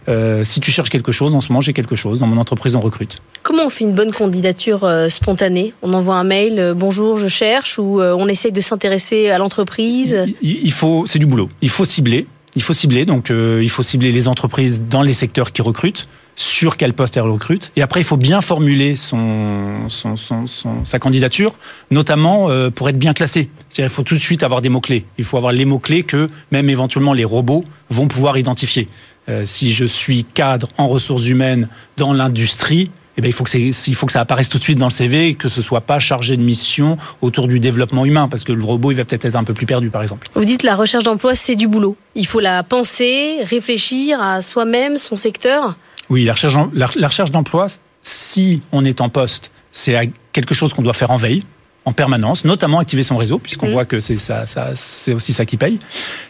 euh, 0.09 0.43
si 0.43 0.59
tu 0.59 0.71
cherches 0.71 0.89
quelque 0.89 1.11
chose, 1.11 1.33
en 1.33 1.41
ce 1.41 1.49
moment 1.49 1.61
j'ai 1.61 1.73
quelque 1.73 1.95
chose, 1.95 2.19
dans 2.19 2.27
mon 2.27 2.37
entreprise 2.37 2.75
on 2.75 2.81
recrute. 2.81 3.21
Comment 3.41 3.65
on 3.65 3.69
fait 3.69 3.83
une 3.83 3.93
bonne 3.93 4.11
candidature 4.11 4.83
euh, 4.83 5.09
spontanée? 5.09 5.73
On 5.81 5.93
envoie 5.93 6.15
un 6.15 6.23
mail, 6.23 6.59
euh, 6.59 6.73
bonjour, 6.73 7.17
je 7.17 7.27
cherche, 7.27 7.79
ou 7.79 8.01
on 8.01 8.27
essaye 8.27 8.51
de 8.51 8.61
s'intéresser 8.61 9.29
à 9.29 9.37
l'entreprise? 9.37 10.25
Il, 10.41 10.71
faut, 10.71 11.05
c'est 11.05 11.19
du 11.19 11.25
boulot. 11.25 11.49
Il 11.61 11.69
faut 11.69 11.85
cibler. 11.85 12.27
Il 12.55 12.61
faut 12.61 12.73
cibler, 12.73 13.05
donc 13.05 13.31
il 13.31 13.69
faut 13.69 13.81
cibler 13.81 14.11
les 14.11 14.27
entreprises 14.27 14.83
dans 14.87 15.01
les 15.01 15.13
secteurs 15.13 15.51
qui 15.53 15.63
recrutent 15.63 16.07
sur 16.35 16.77
quel 16.77 16.93
poste 16.93 17.17
elle 17.17 17.23
recrute. 17.23 17.71
Et 17.75 17.81
après, 17.81 17.99
il 17.99 18.03
faut 18.03 18.17
bien 18.17 18.41
formuler 18.41 18.95
son, 18.95 19.87
son, 19.89 20.15
son, 20.15 20.45
sa 20.85 20.99
candidature, 20.99 21.53
notamment 21.91 22.49
euh, 22.49 22.69
pour 22.69 22.89
être 22.89 22.97
bien 22.97 23.13
classé. 23.13 23.49
C'est-à-dire 23.69 23.91
il 23.91 23.95
faut 23.95 24.03
tout 24.03 24.15
de 24.15 24.19
suite 24.19 24.43
avoir 24.43 24.61
des 24.61 24.69
mots-clés. 24.69 25.05
Il 25.17 25.25
faut 25.25 25.37
avoir 25.37 25.53
les 25.53 25.65
mots-clés 25.65 26.03
que 26.03 26.27
même 26.51 26.69
éventuellement 26.69 27.13
les 27.13 27.25
robots 27.25 27.63
vont 27.89 28.07
pouvoir 28.07 28.37
identifier. 28.37 28.87
Euh, 29.29 29.43
si 29.45 29.73
je 29.73 29.85
suis 29.85 30.25
cadre 30.25 30.67
en 30.77 30.87
ressources 30.87 31.27
humaines 31.27 31.69
dans 31.97 32.13
l'industrie, 32.13 32.91
eh 33.15 33.21
bien, 33.21 33.29
il 33.29 33.33
faut 33.33 33.43
que 33.43 33.57
il 33.57 33.95
faut 33.95 34.05
que 34.05 34.11
ça 34.11 34.21
apparaisse 34.21 34.49
tout 34.49 34.57
de 34.57 34.63
suite 34.63 34.79
dans 34.79 34.87
le 34.87 34.91
CV 34.91 35.27
et 35.27 35.35
que 35.35 35.47
ce 35.47 35.61
soit 35.61 35.81
pas 35.81 35.99
chargé 35.99 36.35
de 36.35 36.41
mission 36.41 36.97
autour 37.21 37.47
du 37.47 37.59
développement 37.59 38.05
humain 38.05 38.27
parce 38.27 38.43
que 38.43 38.51
le 38.51 38.63
robot 38.63 38.91
il 38.91 38.95
va 38.95 39.05
peut-être 39.05 39.25
être 39.25 39.35
un 39.35 39.43
peu 39.43 39.53
plus 39.53 39.67
perdu 39.67 39.89
par 39.89 40.01
exemple. 40.01 40.27
Vous 40.33 40.45
dites 40.45 40.63
la 40.63 40.75
recherche 40.75 41.03
d'emploi 41.03 41.35
c'est 41.35 41.55
du 41.55 41.67
boulot. 41.67 41.95
Il 42.15 42.25
faut 42.25 42.39
la 42.39 42.63
penser, 42.63 43.37
réfléchir 43.43 44.21
à 44.21 44.41
soi-même, 44.41 44.97
son 44.97 45.15
secteur. 45.15 45.75
Oui, 46.13 46.25
la 46.25 46.33
recherche, 46.33 46.53
la, 46.73 47.07
recherche 47.07 47.31
d'emploi, 47.31 47.65
si 48.03 48.61
on 48.71 48.85
est 48.85 49.01
en 49.01 49.09
poste, 49.09 49.49
c'est 49.71 50.11
quelque 50.31 50.53
chose 50.53 50.71
qu'on 50.71 50.83
doit 50.83 50.93
faire 50.93 51.09
en 51.09 51.17
veille, 51.17 51.41
en 51.85 51.91
permanence, 51.91 52.45
notamment 52.45 52.77
activer 52.77 53.01
son 53.01 53.17
réseau, 53.17 53.39
puisqu'on 53.39 53.71
voit 53.71 53.85
que 53.85 53.99
c'est 53.99 54.19
ça, 54.19 54.45
ça 54.45 54.73
c'est 54.75 55.15
aussi 55.15 55.33
ça 55.33 55.47
qui 55.47 55.57
paye. 55.57 55.79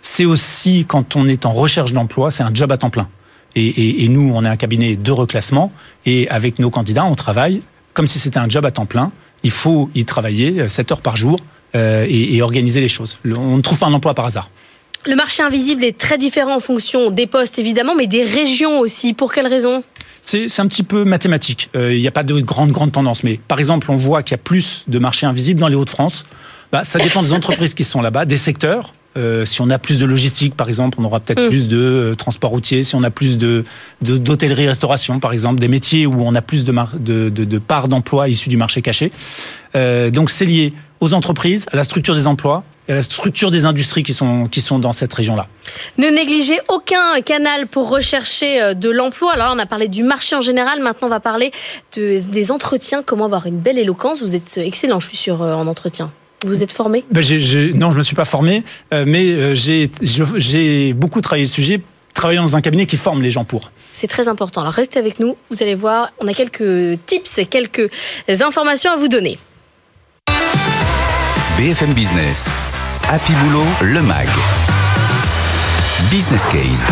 C'est 0.02 0.24
aussi 0.24 0.86
quand 0.88 1.18
on 1.18 1.28
est 1.28 1.46
en 1.46 1.52
recherche 1.52 1.92
d'emploi, 1.92 2.32
c'est 2.32 2.44
un 2.44 2.54
job 2.54 2.72
à 2.72 2.78
temps 2.78 2.90
plein. 2.90 3.10
Et, 3.58 4.06
et, 4.06 4.08
nous, 4.08 4.32
on 4.34 4.46
est 4.46 4.48
un 4.48 4.56
cabinet 4.56 4.96
de 4.96 5.12
reclassement, 5.12 5.74
et 6.06 6.30
avec 6.30 6.60
nos 6.60 6.70
candidats, 6.70 7.04
on 7.04 7.16
travaille 7.16 7.62
comme 7.94 8.08
si 8.08 8.20
c'était 8.20 8.40
un 8.40 8.48
job 8.48 8.64
à 8.66 8.72
temps 8.72 8.86
plein. 8.86 9.12
Il 9.44 9.52
faut 9.52 9.90
y 9.96 10.06
travailler 10.06 10.70
7 10.70 10.94
heures 10.94 11.02
par 11.02 11.18
jour 11.18 11.42
euh, 11.76 12.06
et, 12.08 12.38
et, 12.38 12.42
organiser 12.42 12.80
les 12.80 12.88
choses. 12.88 13.20
On 13.26 13.58
ne 13.58 13.62
trouve 13.62 13.80
pas 13.80 13.88
un 13.88 13.94
emploi 13.94 14.14
par 14.14 14.28
hasard. 14.28 14.50
Le 15.06 15.16
marché 15.16 15.44
invisible 15.44 15.84
est 15.84 15.98
très 15.98 16.18
différent 16.18 16.56
en 16.56 16.60
fonction 16.60 17.12
des 17.12 17.28
postes, 17.28 17.60
évidemment, 17.60 17.94
mais 17.96 18.08
des 18.08 18.24
régions 18.24 18.80
aussi. 18.80 19.14
Pour 19.14 19.34
quelles 19.34 19.48
raisons? 19.48 19.84
C'est 20.24 20.60
un 20.60 20.68
petit 20.68 20.84
peu 20.84 21.04
mathématique. 21.04 21.70
Euh, 21.76 21.94
il 21.94 22.00
n'y 22.00 22.08
a 22.08 22.12
pas 22.12 22.24
de 22.24 22.40
grande, 22.40 22.72
grande 22.72 22.94
tendance. 22.94 23.24
Mais 23.24 23.40
par 23.48 23.60
exemple, 23.60 23.92
on 23.92 23.98
voit 23.98 24.24
qu'il 24.24 24.32
y 24.32 24.40
a 24.40 24.44
plus 24.44 24.86
de 24.88 25.00
marchés 25.00 25.26
invisibles 25.26 25.60
dans 25.60 25.68
les 25.68 25.76
Hauts-de-France. 25.76 26.26
Bah, 26.72 26.84
ça 26.86 26.98
dépend 26.98 27.22
des 27.22 27.34
entreprises 27.34 27.74
qui 27.74 27.84
sont 27.84 28.02
là-bas, 28.02 28.26
des 28.26 28.38
secteurs. 28.38 28.94
Euh, 29.16 29.46
si 29.46 29.62
on 29.62 29.70
a 29.70 29.78
plus 29.78 30.00
de 30.00 30.06
logistique, 30.06 30.56
par 30.56 30.70
exemple, 30.70 30.98
on 31.00 31.04
aura 31.04 31.20
peut-être 31.20 31.46
mm. 31.46 31.50
plus 31.50 31.68
de 31.68 31.78
euh, 31.78 32.16
transport 32.16 32.50
routier. 32.50 32.84
Si 32.84 32.96
on 32.96 33.04
a 33.04 33.12
plus 33.12 33.38
de 33.38 33.64
d'hôtellerie-restauration, 34.02 35.20
par 35.20 35.34
exemple, 35.34 35.60
des 35.60 35.68
métiers 35.68 36.08
où 36.08 36.16
on 36.22 36.34
a 36.34 36.42
plus 36.42 36.66
de, 36.66 36.74
de, 36.98 37.30
de, 37.30 37.46
de 37.46 37.58
parts 37.60 37.90
d'emploi 37.90 38.28
issues 38.28 38.50
du 38.50 38.58
marché 38.58 38.82
caché. 38.82 39.12
Euh, 39.76 40.10
donc 40.10 40.30
c'est 40.30 40.46
lié 40.46 40.74
aux 41.04 41.14
entreprises, 41.14 41.66
à 41.72 41.76
la 41.76 41.84
structure 41.84 42.16
des 42.16 42.28
emplois 42.28 42.64
et 42.88 42.94
à 42.94 42.96
la 42.96 43.02
structure 43.02 43.52
des 43.52 43.66
industries 43.66 44.04
qui 44.04 44.14
sont, 44.14 44.48
qui 44.48 44.62
sont 44.62 44.80
dans 44.80 44.94
cette 44.94 45.14
région-là. 45.14 45.48
Ne 45.98 46.08
négligez 46.08 46.60
aucun 46.70 47.20
canal 47.26 47.68
pour 47.68 47.90
rechercher 47.90 48.62
euh, 48.62 48.74
de 48.74 48.90
l'emploi. 48.90 49.34
Alors 49.34 49.52
on 49.54 49.60
a 49.60 49.66
parlé 49.66 49.90
du 49.90 50.04
marché 50.04 50.34
en 50.36 50.42
général, 50.42 50.82
maintenant 50.82 51.08
on 51.08 51.12
va 51.12 51.20
parler 51.20 51.52
de, 51.98 52.20
des 52.32 52.52
entretiens, 52.52 53.04
comment 53.04 53.26
avoir 53.26 53.48
une 53.48 53.60
belle 53.60 53.78
éloquence? 53.78 54.22
Vous 54.22 54.34
êtes 54.34 54.58
excellent, 54.58 55.02
je 55.02 55.10
suis 55.10 55.18
sûr, 55.18 55.42
en 55.42 55.68
entretien. 55.68 56.10
Vous 56.46 56.64
êtes 56.64 56.72
formé? 56.72 57.04
Ben 57.12 57.22
Non, 57.22 57.90
je 57.90 57.96
ne 57.96 57.98
me 57.98 58.04
suis 58.04 58.16
pas 58.16 58.26
formé, 58.26 58.64
euh, 58.94 59.04
mais 59.06 59.26
euh, 59.26 59.56
j'ai 59.56 60.94
beaucoup 60.94 61.20
travaillé 61.20 61.44
le 61.44 61.50
sujet, 61.50 61.82
travaillant 62.14 62.44
dans 62.44 62.56
un 62.56 62.62
cabinet 62.62 62.86
qui 62.86 62.96
forme 62.96 63.22
les 63.22 63.32
gens 63.32 63.44
pour. 63.44 63.72
C'est 63.92 64.08
très 64.08 64.30
important. 64.30 64.62
Alors 64.62 64.74
restez 64.74 65.00
avec 65.00 65.20
nous, 65.20 65.36
vous 65.50 65.62
allez 65.62 65.76
voir, 65.76 66.12
on 66.22 66.28
a 66.30 66.34
quelques 66.34 66.98
tips 67.06 67.38
et 67.40 67.46
quelques 67.46 67.90
informations 68.30 68.92
à 68.92 68.96
vous 68.96 69.10
donner. 69.10 69.38
BFM 71.64 71.94
Business, 71.94 72.50
Happy 73.10 73.32
Boulot, 73.32 73.64
le 73.84 74.02
MAG. 74.02 74.28
Business 76.12 76.46
Case. 76.48 76.86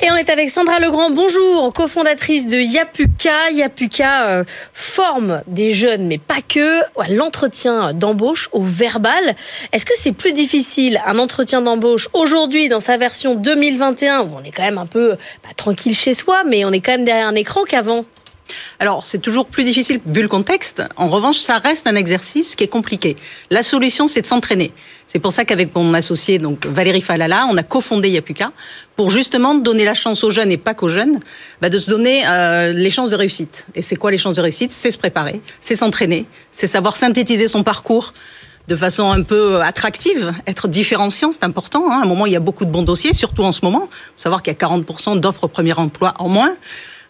Et 0.00 0.10
on 0.10 0.14
est 0.14 0.30
avec 0.30 0.48
Sandra 0.48 0.78
Legrand, 0.78 1.10
bonjour, 1.10 1.70
cofondatrice 1.74 2.46
de 2.46 2.56
Yapuka. 2.56 3.50
Yapuka 3.52 4.28
euh, 4.28 4.44
forme 4.72 5.42
des 5.46 5.74
jeunes, 5.74 6.06
mais 6.06 6.16
pas 6.16 6.40
que, 6.40 6.80
à 6.98 7.10
l'entretien 7.10 7.92
d'embauche 7.92 8.48
au 8.52 8.62
verbal. 8.62 9.36
Est-ce 9.72 9.84
que 9.84 9.92
c'est 10.00 10.12
plus 10.12 10.32
difficile 10.32 10.98
un 11.04 11.18
entretien 11.18 11.60
d'embauche 11.60 12.08
aujourd'hui 12.14 12.70
dans 12.70 12.80
sa 12.80 12.96
version 12.96 13.34
2021 13.34 14.22
où 14.22 14.30
on 14.40 14.44
est 14.44 14.50
quand 14.50 14.62
même 14.62 14.78
un 14.78 14.86
peu 14.86 15.16
tranquille 15.58 15.94
chez 15.94 16.14
soi, 16.14 16.42
mais 16.46 16.64
on 16.64 16.72
est 16.72 16.80
quand 16.80 16.92
même 16.92 17.04
derrière 17.04 17.28
un 17.28 17.34
écran 17.34 17.64
qu'avant 17.64 18.06
alors, 18.78 19.04
c'est 19.04 19.18
toujours 19.18 19.46
plus 19.46 19.64
difficile 19.64 20.00
vu 20.06 20.22
le 20.22 20.28
contexte. 20.28 20.82
En 20.96 21.08
revanche, 21.08 21.38
ça 21.38 21.58
reste 21.58 21.86
un 21.86 21.96
exercice 21.96 22.54
qui 22.56 22.64
est 22.64 22.68
compliqué. 22.68 23.16
La 23.50 23.62
solution, 23.62 24.08
c'est 24.08 24.22
de 24.22 24.26
s'entraîner. 24.26 24.72
C'est 25.06 25.18
pour 25.18 25.32
ça 25.32 25.44
qu'avec 25.44 25.74
mon 25.74 25.92
associé, 25.94 26.38
donc 26.38 26.66
Valérie 26.66 27.00
Falala, 27.00 27.46
on 27.50 27.56
a 27.56 27.62
cofondé 27.62 28.08
Yapuka 28.10 28.52
pour 28.96 29.10
justement 29.10 29.54
donner 29.54 29.84
la 29.84 29.94
chance 29.94 30.22
aux 30.24 30.30
jeunes 30.30 30.52
et 30.52 30.56
pas 30.56 30.74
qu'aux 30.74 30.88
jeunes, 30.88 31.20
bah, 31.60 31.68
de 31.68 31.78
se 31.78 31.90
donner 31.90 32.22
euh, 32.26 32.72
les 32.72 32.90
chances 32.90 33.10
de 33.10 33.16
réussite. 33.16 33.66
Et 33.74 33.82
c'est 33.82 33.96
quoi 33.96 34.10
les 34.10 34.18
chances 34.18 34.36
de 34.36 34.42
réussite? 34.42 34.72
C'est 34.72 34.90
se 34.90 34.98
préparer, 34.98 35.40
c'est 35.60 35.74
s'entraîner, 35.74 36.26
c'est 36.52 36.66
savoir 36.66 36.96
synthétiser 36.96 37.48
son 37.48 37.62
parcours 37.62 38.12
de 38.68 38.76
façon 38.76 39.10
un 39.10 39.22
peu 39.22 39.60
attractive, 39.62 40.32
être 40.46 40.68
différenciant, 40.68 41.32
c'est 41.32 41.42
important. 41.44 41.90
Hein. 41.90 42.00
À 42.00 42.04
un 42.04 42.06
moment, 42.06 42.26
il 42.26 42.32
y 42.32 42.36
a 42.36 42.40
beaucoup 42.40 42.64
de 42.64 42.70
bons 42.70 42.84
dossiers, 42.84 43.12
surtout 43.14 43.42
en 43.42 43.50
ce 43.50 43.64
moment. 43.64 43.88
Faut 43.90 44.22
savoir 44.22 44.42
qu'il 44.42 44.52
y 44.52 44.56
a 44.56 44.58
40% 44.58 45.18
d'offres 45.18 45.48
premier 45.48 45.72
emploi 45.72 46.14
en 46.18 46.28
moins. 46.28 46.54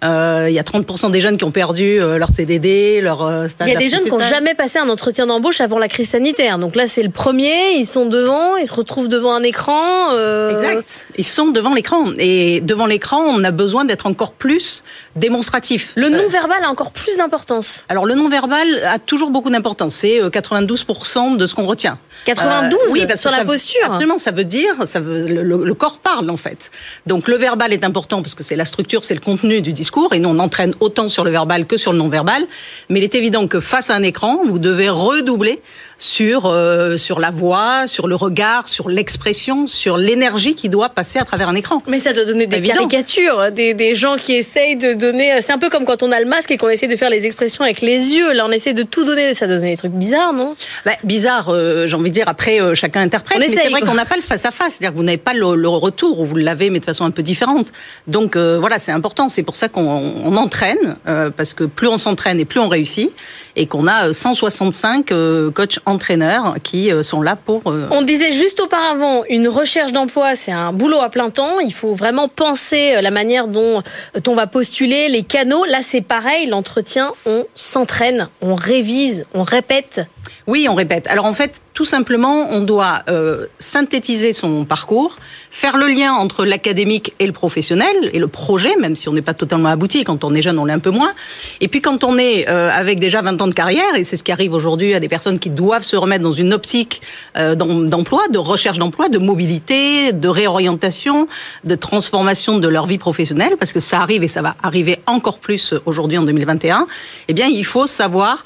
Euh, 0.02 0.46
il 0.48 0.54
y 0.54 0.58
a 0.58 0.62
30% 0.62 1.10
des 1.10 1.20
jeunes 1.20 1.36
qui 1.36 1.44
ont 1.44 1.50
perdu 1.50 2.00
euh, 2.00 2.16
leur 2.16 2.30
CDD, 2.30 3.00
leur 3.02 3.22
euh, 3.22 3.48
stage. 3.48 3.68
Il 3.68 3.72
y 3.72 3.76
a 3.76 3.78
des 3.78 3.90
jeunes 3.90 4.04
qui 4.04 4.10
n'ont 4.10 4.18
jamais 4.18 4.54
passé 4.54 4.78
un 4.78 4.88
entretien 4.88 5.26
d'embauche 5.26 5.60
avant 5.60 5.78
la 5.78 5.88
crise 5.88 6.08
sanitaire. 6.08 6.58
Donc 6.58 6.74
là, 6.74 6.86
c'est 6.86 7.02
le 7.02 7.10
premier. 7.10 7.72
Ils 7.74 7.84
sont 7.84 8.06
devant, 8.06 8.56
ils 8.56 8.66
se 8.66 8.72
retrouvent 8.72 9.08
devant 9.08 9.34
un 9.34 9.42
écran. 9.42 10.08
Exact. 10.50 11.06
Ils 11.18 11.24
sont 11.24 11.48
devant 11.48 11.74
l'écran. 11.74 12.12
Et 12.18 12.60
devant 12.62 12.86
l'écran, 12.86 13.20
on 13.20 13.44
a 13.44 13.50
besoin 13.50 13.84
d'être 13.84 14.06
encore 14.06 14.32
plus 14.32 14.82
démonstratif. 15.16 15.92
Le 15.96 16.08
non-verbal 16.08 16.64
a 16.64 16.70
encore 16.70 16.92
plus 16.92 17.16
d'importance. 17.18 17.84
Alors 17.88 18.06
le 18.06 18.14
non-verbal 18.14 18.82
a 18.84 18.98
toujours 18.98 19.30
beaucoup 19.30 19.50
d'importance. 19.50 19.96
C'est 19.96 20.20
92% 20.20 21.36
de 21.36 21.46
ce 21.46 21.54
qu'on 21.54 21.66
retient. 21.66 21.98
92 22.24 22.78
Oui, 22.90 23.06
parce 23.06 23.20
sur 23.20 23.30
la 23.30 23.44
posture. 23.44 23.80
Absolument, 23.84 24.18
ça 24.18 24.30
veut 24.30 24.44
dire, 24.44 24.74
ça 24.86 25.00
veut, 25.00 25.26
le, 25.26 25.42
le 25.64 25.74
corps 25.74 25.98
parle 25.98 26.30
en 26.30 26.36
fait. 26.36 26.70
Donc 27.06 27.28
le 27.28 27.36
verbal 27.36 27.72
est 27.72 27.84
important 27.84 28.22
parce 28.22 28.34
que 28.34 28.42
c'est 28.42 28.56
la 28.56 28.64
structure, 28.64 29.04
c'est 29.04 29.14
le 29.14 29.20
contenu 29.20 29.62
du 29.62 29.72
discours 29.72 30.12
et 30.12 30.18
nous 30.18 30.28
on 30.28 30.38
entraîne 30.38 30.74
autant 30.80 31.08
sur 31.08 31.24
le 31.24 31.30
verbal 31.30 31.66
que 31.66 31.76
sur 31.76 31.92
le 31.92 31.98
non-verbal. 31.98 32.46
Mais 32.88 33.00
il 33.00 33.04
est 33.04 33.14
évident 33.14 33.46
que 33.48 33.60
face 33.60 33.90
à 33.90 33.94
un 33.94 34.02
écran, 34.02 34.40
vous 34.46 34.58
devez 34.58 34.88
redoubler 34.88 35.60
sur 36.00 36.46
euh, 36.46 36.96
sur 36.96 37.20
la 37.20 37.30
voix, 37.30 37.86
sur 37.86 38.08
le 38.08 38.16
regard, 38.16 38.68
sur 38.68 38.88
l'expression, 38.88 39.66
sur 39.66 39.96
l'énergie 39.96 40.56
qui 40.56 40.68
doit 40.68 40.88
passer 40.88 41.20
à 41.20 41.24
travers 41.24 41.48
un 41.48 41.54
écran. 41.54 41.80
Mais 41.86 42.00
ça 42.00 42.12
doit 42.12 42.24
donner 42.24 42.46
des 42.46 42.60
caricatures, 42.60 43.52
des, 43.52 43.74
des 43.74 43.94
gens 43.94 44.16
qui 44.16 44.34
essayent 44.34 44.76
de 44.76 44.94
donner. 44.94 45.40
C'est 45.42 45.52
un 45.52 45.58
peu 45.58 45.68
comme 45.68 45.84
quand 45.84 46.02
on 46.02 46.10
a 46.10 46.18
le 46.18 46.26
masque 46.26 46.50
et 46.50 46.56
qu'on 46.56 46.70
essaie 46.70 46.88
de 46.88 46.96
faire 46.96 47.10
les 47.10 47.26
expressions 47.26 47.62
avec 47.62 47.80
les 47.82 48.14
yeux. 48.14 48.32
Là, 48.32 48.44
on 48.46 48.50
essaie 48.50 48.72
de 48.72 48.82
tout 48.82 49.04
donner. 49.04 49.34
Ça 49.34 49.46
donne 49.46 49.60
des 49.60 49.76
trucs 49.76 49.92
bizarres, 49.92 50.32
non? 50.32 50.56
Bah, 50.84 50.92
Bizarre, 51.04 51.50
euh, 51.50 51.86
j'ai 51.86 51.94
envie 51.94 52.10
de 52.10 52.14
dire, 52.14 52.28
après, 52.28 52.60
euh, 52.60 52.74
chacun 52.74 53.02
interprète. 53.02 53.38
On 53.38 53.40
mais 53.40 53.48
c'est 53.48 53.68
vrai 53.68 53.82
qu'on 53.82 53.94
n'a 53.94 54.06
pas 54.06 54.16
le 54.16 54.22
face-à-face. 54.22 54.74
C'est-à-dire 54.74 54.92
que 54.92 54.96
vous 54.96 55.04
n'avez 55.04 55.18
pas 55.18 55.34
le, 55.34 55.54
le 55.54 55.68
retour, 55.68 56.20
ou 56.20 56.24
vous 56.24 56.36
l'avez, 56.36 56.70
mais 56.70 56.80
de 56.80 56.84
façon 56.84 57.04
un 57.04 57.10
peu 57.10 57.22
différente. 57.22 57.68
Donc, 58.06 58.36
euh, 58.36 58.58
voilà, 58.58 58.78
c'est 58.78 58.92
important. 58.92 59.28
C'est 59.28 59.42
pour 59.42 59.56
ça 59.56 59.68
qu'on 59.68 59.82
on 60.24 60.36
entraîne, 60.36 60.96
euh, 61.06 61.30
parce 61.30 61.54
que 61.54 61.64
plus 61.64 61.88
on 61.88 61.98
s'entraîne 61.98 62.40
et 62.40 62.44
plus 62.44 62.60
on 62.60 62.68
réussit. 62.68 63.10
Et 63.56 63.66
qu'on 63.66 63.86
a 63.86 64.08
euh, 64.08 64.12
165 64.12 65.12
euh, 65.12 65.50
coachs 65.50 65.80
entraîneurs 65.90 66.56
qui 66.62 66.90
euh, 66.92 67.02
sont 67.02 67.20
là 67.20 67.36
pour. 67.36 67.62
euh, 67.66 67.88
On 67.90 68.02
disait 68.02 68.32
juste 68.32 68.60
auparavant, 68.60 69.24
une 69.28 69.48
recherche 69.48 69.92
d'emploi, 69.92 70.34
c'est 70.34 70.52
un 70.52 70.72
boulot 70.72 71.00
à 71.00 71.10
plein 71.10 71.30
temps. 71.30 71.60
Il 71.60 71.74
faut 71.74 71.94
vraiment 71.94 72.28
penser 72.28 72.94
euh, 72.96 73.00
la 73.02 73.10
manière 73.10 73.46
dont 73.48 73.82
on 74.26 74.34
va 74.34 74.46
postuler, 74.46 75.08
les 75.08 75.22
canaux. 75.22 75.64
Là, 75.64 75.78
c'est 75.82 76.00
pareil, 76.00 76.46
l'entretien, 76.46 77.12
on 77.26 77.44
s'entraîne, 77.54 78.28
on 78.40 78.54
révise, 78.54 79.24
on 79.34 79.42
répète. 79.42 80.00
Oui, 80.46 80.66
on 80.68 80.74
répète. 80.74 81.06
Alors 81.06 81.26
en 81.26 81.34
fait, 81.34 81.60
tout 81.74 81.84
simplement, 81.84 82.48
on 82.50 82.60
doit 82.62 83.02
euh, 83.08 83.46
synthétiser 83.58 84.32
son 84.32 84.64
parcours, 84.64 85.16
faire 85.50 85.76
le 85.76 85.86
lien 85.86 86.12
entre 86.12 86.44
l'académique 86.44 87.14
et 87.20 87.26
le 87.26 87.32
professionnel 87.32 88.10
et 88.12 88.18
le 88.18 88.28
projet, 88.28 88.76
même 88.76 88.96
si 88.96 89.08
on 89.08 89.12
n'est 89.12 89.22
pas 89.22 89.34
totalement 89.34 89.68
abouti. 89.68 90.04
Quand 90.04 90.24
on 90.24 90.34
est 90.34 90.42
jeune, 90.42 90.58
on 90.58 90.64
l'est 90.64 90.72
un 90.72 90.78
peu 90.80 90.90
moins. 90.90 91.12
Et 91.60 91.68
puis 91.68 91.80
quand 91.80 92.04
on 92.04 92.18
est 92.18 92.48
euh, 92.48 92.70
avec 92.72 92.98
déjà 92.98 93.22
20 93.22 93.40
ans 93.40 93.46
de 93.48 93.54
carrière, 93.54 93.94
et 93.96 94.04
c'est 94.04 94.16
ce 94.16 94.24
qui 94.24 94.32
arrive 94.32 94.52
aujourd'hui 94.52 94.94
à 94.94 95.00
des 95.00 95.08
personnes 95.08 95.38
qui 95.38 95.50
doivent 95.50 95.84
se 95.84 95.96
remettre 95.96 96.22
dans 96.22 96.32
une 96.32 96.52
optique 96.52 97.00
euh, 97.36 97.54
d'em- 97.54 97.88
d'emploi, 97.88 98.22
de 98.30 98.38
recherche 98.38 98.78
d'emploi, 98.78 99.08
de 99.08 99.18
mobilité, 99.18 100.12
de 100.12 100.28
réorientation, 100.28 101.28
de 101.64 101.74
transformation 101.76 102.58
de 102.58 102.68
leur 102.68 102.86
vie 102.86 102.98
professionnelle, 102.98 103.54
parce 103.58 103.72
que 103.72 103.80
ça 103.80 104.00
arrive 104.00 104.22
et 104.22 104.28
ça 104.28 104.42
va 104.42 104.56
arriver 104.62 104.98
encore 105.06 105.38
plus 105.38 105.74
aujourd'hui 105.86 106.18
en 106.18 106.24
2021. 106.24 106.86
Eh 107.28 107.32
bien, 107.34 107.46
il 107.46 107.64
faut 107.64 107.86
savoir 107.86 108.44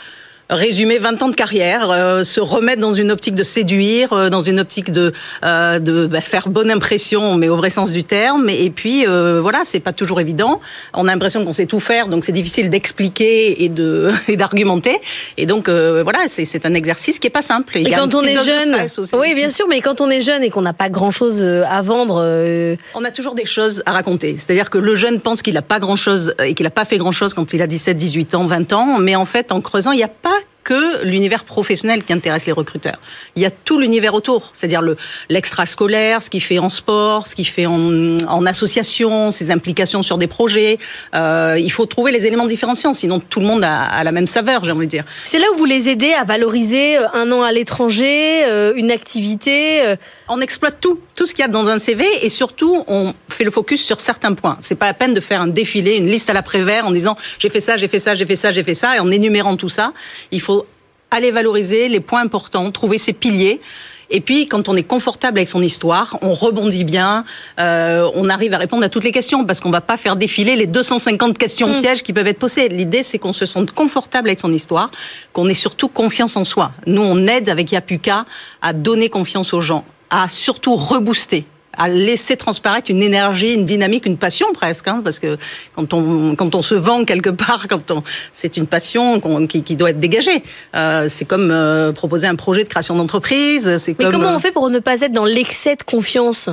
résumer 0.50 0.98
20 0.98 1.22
ans 1.22 1.28
de 1.28 1.34
carrière, 1.34 1.90
euh, 1.90 2.24
se 2.24 2.40
remettre 2.40 2.80
dans 2.80 2.94
une 2.94 3.10
optique 3.10 3.34
de 3.34 3.42
séduire, 3.42 4.12
euh, 4.12 4.30
dans 4.30 4.40
une 4.40 4.60
optique 4.60 4.90
de, 4.90 5.12
euh, 5.44 5.78
de 5.78 6.06
bah, 6.06 6.20
faire 6.20 6.48
bonne 6.48 6.70
impression, 6.70 7.36
mais 7.36 7.48
au 7.48 7.56
vrai 7.56 7.70
sens 7.70 7.92
du 7.92 8.04
terme. 8.04 8.48
Et 8.48 8.70
puis 8.70 9.06
euh, 9.06 9.40
voilà, 9.40 9.62
c'est 9.64 9.80
pas 9.80 9.92
toujours 9.92 10.20
évident. 10.20 10.60
On 10.92 11.08
a 11.08 11.12
l'impression 11.12 11.44
qu'on 11.44 11.52
sait 11.52 11.66
tout 11.66 11.80
faire, 11.80 12.08
donc 12.08 12.24
c'est 12.24 12.32
difficile 12.32 12.70
d'expliquer 12.70 13.64
et 13.64 13.68
de 13.68 14.12
et 14.28 14.36
d'argumenter. 14.36 15.00
Et 15.36 15.46
donc 15.46 15.68
euh, 15.68 16.02
voilà, 16.02 16.20
c'est 16.28 16.44
c'est 16.44 16.66
un 16.66 16.74
exercice 16.74 17.18
qui 17.18 17.26
est 17.26 17.30
pas 17.30 17.42
simple. 17.42 17.72
il 17.76 17.88
Et 17.88 17.90
quand 17.90 18.14
on 18.14 18.22
est 18.22 18.36
jeune, 18.44 18.76
oui, 19.14 19.34
bien 19.34 19.48
sûr, 19.48 19.66
mais 19.68 19.80
quand 19.80 20.00
on 20.00 20.10
est 20.10 20.20
jeune 20.20 20.42
et 20.42 20.50
qu'on 20.50 20.62
n'a 20.62 20.72
pas 20.72 20.88
grand-chose 20.88 21.42
euh, 21.42 21.64
à 21.68 21.82
vendre, 21.82 22.20
euh, 22.22 22.76
On 22.94 23.04
a 23.04 23.10
toujours 23.10 23.34
des 23.34 23.46
choses 23.46 23.82
à 23.86 23.92
raconter. 23.92 24.36
C'est-à-dire 24.38 24.70
que 24.70 24.78
le 24.78 24.94
jeune 24.94 25.20
pense 25.20 25.42
qu'il 25.42 25.54
n'a 25.54 25.62
pas 25.62 25.78
grand-chose 25.78 26.34
et 26.44 26.54
qu'il 26.54 26.64
n'a 26.64 26.70
pas 26.70 26.84
fait 26.84 26.98
grand-chose 26.98 27.34
quand 27.34 27.52
il 27.52 27.62
a 27.62 27.66
17, 27.66 27.96
18 27.96 28.34
ans, 28.34 28.46
20 28.46 28.72
ans. 28.72 28.98
Mais 28.98 29.16
en 29.16 29.26
fait, 29.26 29.52
en 29.52 29.60
creusant, 29.60 29.92
il 29.92 29.96
n'y 29.96 30.04
a 30.04 30.08
pas 30.08 30.30
que 30.64 31.04
l'univers 31.04 31.44
professionnel 31.44 32.02
qui 32.04 32.12
intéresse 32.12 32.46
les 32.46 32.52
recruteurs. 32.52 32.98
Il 33.36 33.42
y 33.42 33.46
a 33.46 33.50
tout 33.50 33.78
l'univers 33.78 34.14
autour, 34.14 34.50
c'est-à-dire 34.54 34.82
le 34.82 34.96
l'extrascolaire, 35.28 36.22
ce 36.22 36.30
qu'il 36.30 36.42
fait 36.42 36.58
en 36.58 36.68
sport, 36.70 37.26
ce 37.26 37.34
qu'il 37.34 37.46
fait 37.46 37.66
en, 37.66 38.16
en 38.26 38.46
association, 38.46 39.30
ses 39.30 39.50
implications 39.50 40.02
sur 40.02 40.16
des 40.18 40.26
projets. 40.26 40.78
Euh, 41.14 41.56
il 41.58 41.70
faut 41.70 41.86
trouver 41.86 42.12
les 42.12 42.24
éléments 42.26 42.46
différenciants, 42.46 42.94
sinon 42.94 43.20
tout 43.20 43.40
le 43.40 43.46
monde 43.46 43.62
a, 43.64 43.82
a 43.82 44.02
la 44.04 44.12
même 44.12 44.26
saveur, 44.26 44.64
j'ai 44.64 44.72
envie 44.72 44.86
de 44.86 44.90
dire. 44.90 45.04
c'est 45.24 45.38
là 45.38 45.46
où 45.54 45.58
vous 45.58 45.64
les 45.66 45.88
aidez 45.88 46.12
à 46.12 46.24
valoriser 46.24 46.98
euh, 46.98 47.06
un 47.12 47.30
an 47.30 47.42
à 47.42 47.52
l'étranger, 47.52 48.44
euh, 48.46 48.72
une 48.76 48.90
activité. 48.90 49.82
euh, 49.84 49.96
On 50.28 50.40
exploite 50.40 50.76
tout, 50.80 50.98
tout 51.14 51.26
ce 51.26 51.34
qu'il 51.34 51.42
y 51.42 51.44
a 51.44 51.48
dans 51.50 51.68
un 51.68 51.78
CV 51.78 52.06
et 52.22 52.28
surtout 52.28 52.84
on 52.88 53.14
fait 53.28 53.44
le 53.44 53.50
focus 53.50 53.84
sur 53.84 54.00
certains 54.00 54.34
points. 54.34 54.58
C'est 54.60 54.74
pas 54.74 54.86
la 54.86 54.94
peine 54.94 55.14
de 55.14 55.20
faire 55.20 55.40
un 55.40 55.46
défilé, 55.46 55.96
une 55.96 56.08
liste 56.08 56.28
à 56.30 56.32
l'après-vert 56.32 56.86
en 56.86 56.90
disant 56.90 57.16
j'ai 57.38 57.50
fait 57.50 57.60
ça, 57.60 57.76
j'ai 57.76 57.88
fait 57.88 57.98
ça, 57.98 58.14
j'ai 58.14 58.26
fait 58.26 58.36
ça, 58.36 58.52
j'ai 58.52 58.64
fait 58.64 58.74
ça 58.74 58.96
et 58.96 59.00
en 59.00 59.10
énumérant 59.10 59.56
tout 59.56 59.68
ça. 59.68 59.92
Il 60.32 60.40
faut 60.40 60.66
aller 61.10 61.30
valoriser 61.30 61.88
les 61.88 62.00
points 62.00 62.22
importants, 62.22 62.70
trouver 62.72 62.98
ses 62.98 63.12
piliers. 63.12 63.60
Et 64.10 64.20
puis, 64.20 64.46
quand 64.46 64.68
on 64.68 64.76
est 64.76 64.82
confortable 64.82 65.38
avec 65.38 65.48
son 65.48 65.62
histoire, 65.62 66.18
on 66.20 66.34
rebondit 66.34 66.84
bien, 66.84 67.24
euh, 67.58 68.08
on 68.14 68.28
arrive 68.28 68.52
à 68.52 68.58
répondre 68.58 68.84
à 68.84 68.88
toutes 68.88 69.04
les 69.04 69.12
questions 69.12 69.44
parce 69.46 69.60
qu'on 69.60 69.70
va 69.70 69.80
pas 69.80 69.96
faire 69.96 70.16
défiler 70.16 70.56
les 70.56 70.66
250 70.66 71.38
questions 71.38 71.68
Mm. 71.68 71.80
pièges 71.80 72.02
qui 72.02 72.12
peuvent 72.12 72.26
être 72.26 72.38
posées. 72.38 72.68
L'idée, 72.68 73.02
c'est 73.02 73.18
qu'on 73.18 73.32
se 73.32 73.46
sente 73.46 73.70
confortable 73.70 74.28
avec 74.28 74.40
son 74.40 74.52
histoire, 74.52 74.90
qu'on 75.32 75.48
ait 75.48 75.54
surtout 75.54 75.88
confiance 75.88 76.36
en 76.36 76.44
soi. 76.44 76.72
Nous, 76.86 77.00
on 77.00 77.26
aide 77.26 77.48
avec 77.48 77.72
Yapuka 77.72 78.26
à 78.60 78.72
donner 78.72 79.08
confiance 79.08 79.54
aux 79.54 79.62
gens, 79.62 79.84
à 80.14 80.28
surtout 80.28 80.76
rebooster 80.76 81.44
à 81.76 81.88
laisser 81.88 82.36
transparaître 82.36 82.88
une 82.88 83.02
énergie, 83.02 83.54
une 83.54 83.64
dynamique, 83.64 84.06
une 84.06 84.16
passion 84.16 84.46
presque, 84.52 84.86
hein, 84.86 85.00
parce 85.02 85.18
que 85.18 85.36
quand 85.74 85.92
on 85.92 86.36
quand 86.36 86.54
on 86.54 86.62
se 86.62 86.76
vend 86.76 87.04
quelque 87.04 87.30
part, 87.30 87.66
quand 87.68 87.90
on 87.90 88.04
c'est 88.32 88.56
une 88.56 88.68
passion 88.68 89.20
qui, 89.48 89.64
qui 89.64 89.74
doit 89.74 89.90
être 89.90 89.98
dégagée. 89.98 90.44
Euh, 90.76 91.08
c'est 91.10 91.24
comme 91.24 91.50
euh, 91.50 91.90
proposer 91.90 92.28
un 92.28 92.36
projet 92.36 92.62
de 92.62 92.68
création 92.68 92.94
d'entreprise. 92.94 93.76
C'est 93.78 93.98
Mais 93.98 94.04
comme 94.04 94.14
comment 94.14 94.28
euh, 94.28 94.36
on 94.36 94.38
fait 94.38 94.52
pour 94.52 94.70
ne 94.70 94.78
pas 94.78 95.00
être 95.00 95.12
dans 95.12 95.24
l'excès 95.24 95.74
de 95.74 95.82
confiance? 95.82 96.48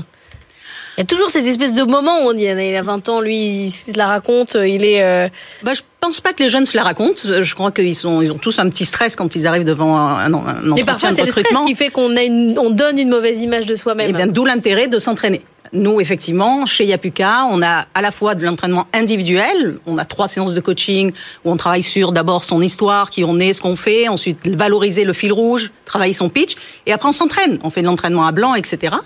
Il 0.98 1.02
y 1.02 1.04
a 1.04 1.06
toujours 1.06 1.30
cette 1.30 1.46
espèce 1.46 1.74
de 1.74 1.84
moment 1.84 2.24
où 2.24 2.30
on 2.30 2.34
dit 2.34 2.44
il 2.44 2.76
a 2.76 2.84
20 2.84 3.08
ans, 3.10 3.22
lui, 3.22 3.66
il 3.66 3.72
se 3.72 3.98
la 3.98 4.08
raconte, 4.08 4.56
il 4.56 4.84
est. 4.84 5.04
euh, 5.04 5.30
Bah, 5.64 5.74
je 5.74 5.82
pense 6.00 6.20
pas 6.20 6.34
que 6.34 6.44
les 6.44 6.50
jeunes 6.50 6.66
se 6.66 6.76
la 6.76 6.84
racontent. 6.84 7.22
Je 7.24 7.56
crois 7.56 7.72
qu'ils 7.72 7.96
sont, 7.96 8.22
ils 8.22 8.32
ont 8.32 8.38
tous 8.38 8.60
un 8.60 8.68
petit 8.70 8.86
stress 8.86 9.16
quand 9.16 9.36
ils 9.36 9.48
arrivent 9.48 9.64
devant 9.64 9.96
un, 9.98 10.34
un, 10.34 10.34
un 10.34 10.76
Et 10.76 10.84
parfois, 10.84 11.12
c'est 11.16 11.24
le 11.24 11.32
stress 11.32 11.46
qui 11.68 11.76
fait 11.76 11.90
qu'on 11.90 12.16
a 12.18 12.24
une, 12.24 12.58
on 12.60 12.72
donne 12.72 13.00
une 13.00 13.10
mauvaise 13.10 13.42
image 13.42 13.66
de 13.66 13.76
soi-même. 13.76 14.08
Eh 14.10 14.14
bien, 14.14 14.28
d'où 14.28 14.44
l'intérêt 14.46 14.88
de 14.88 15.00
s'entraîner. 15.00 15.42
Nous, 15.74 16.02
effectivement, 16.02 16.66
chez 16.66 16.86
Yapuka, 16.86 17.46
on 17.50 17.62
a 17.62 17.86
à 17.94 18.02
la 18.02 18.12
fois 18.12 18.36
de 18.36 18.44
l'entraînement 18.44 18.88
individuel, 18.92 19.78
on 19.86 19.98
a 19.98 20.04
trois 20.04 20.28
séances 20.28 20.54
de 20.54 20.60
coaching 20.60 21.14
où 21.46 21.52
on 21.52 21.56
travaille 21.56 21.84
sur 21.84 22.12
d'abord 22.12 22.44
son 22.44 22.62
histoire, 22.62 23.10
qui 23.10 23.24
on 23.24 23.40
est, 23.40 23.54
ce 23.54 23.62
qu'on 23.62 23.78
fait, 23.78 24.10
ensuite 24.10 24.46
valoriser 24.46 25.06
le 25.06 25.14
fil 25.14 25.32
rouge, 25.32 25.72
travailler 25.86 26.12
son 26.12 26.28
pitch, 26.28 26.58
et 26.88 26.92
après 26.92 27.08
on 27.08 27.14
s'entraîne. 27.14 27.58
On 27.64 27.70
fait 27.70 27.84
de 27.84 27.88
l'entraînement 27.88 28.26
à 28.26 28.34
blanc, 28.34 28.54
etc. 28.56 28.98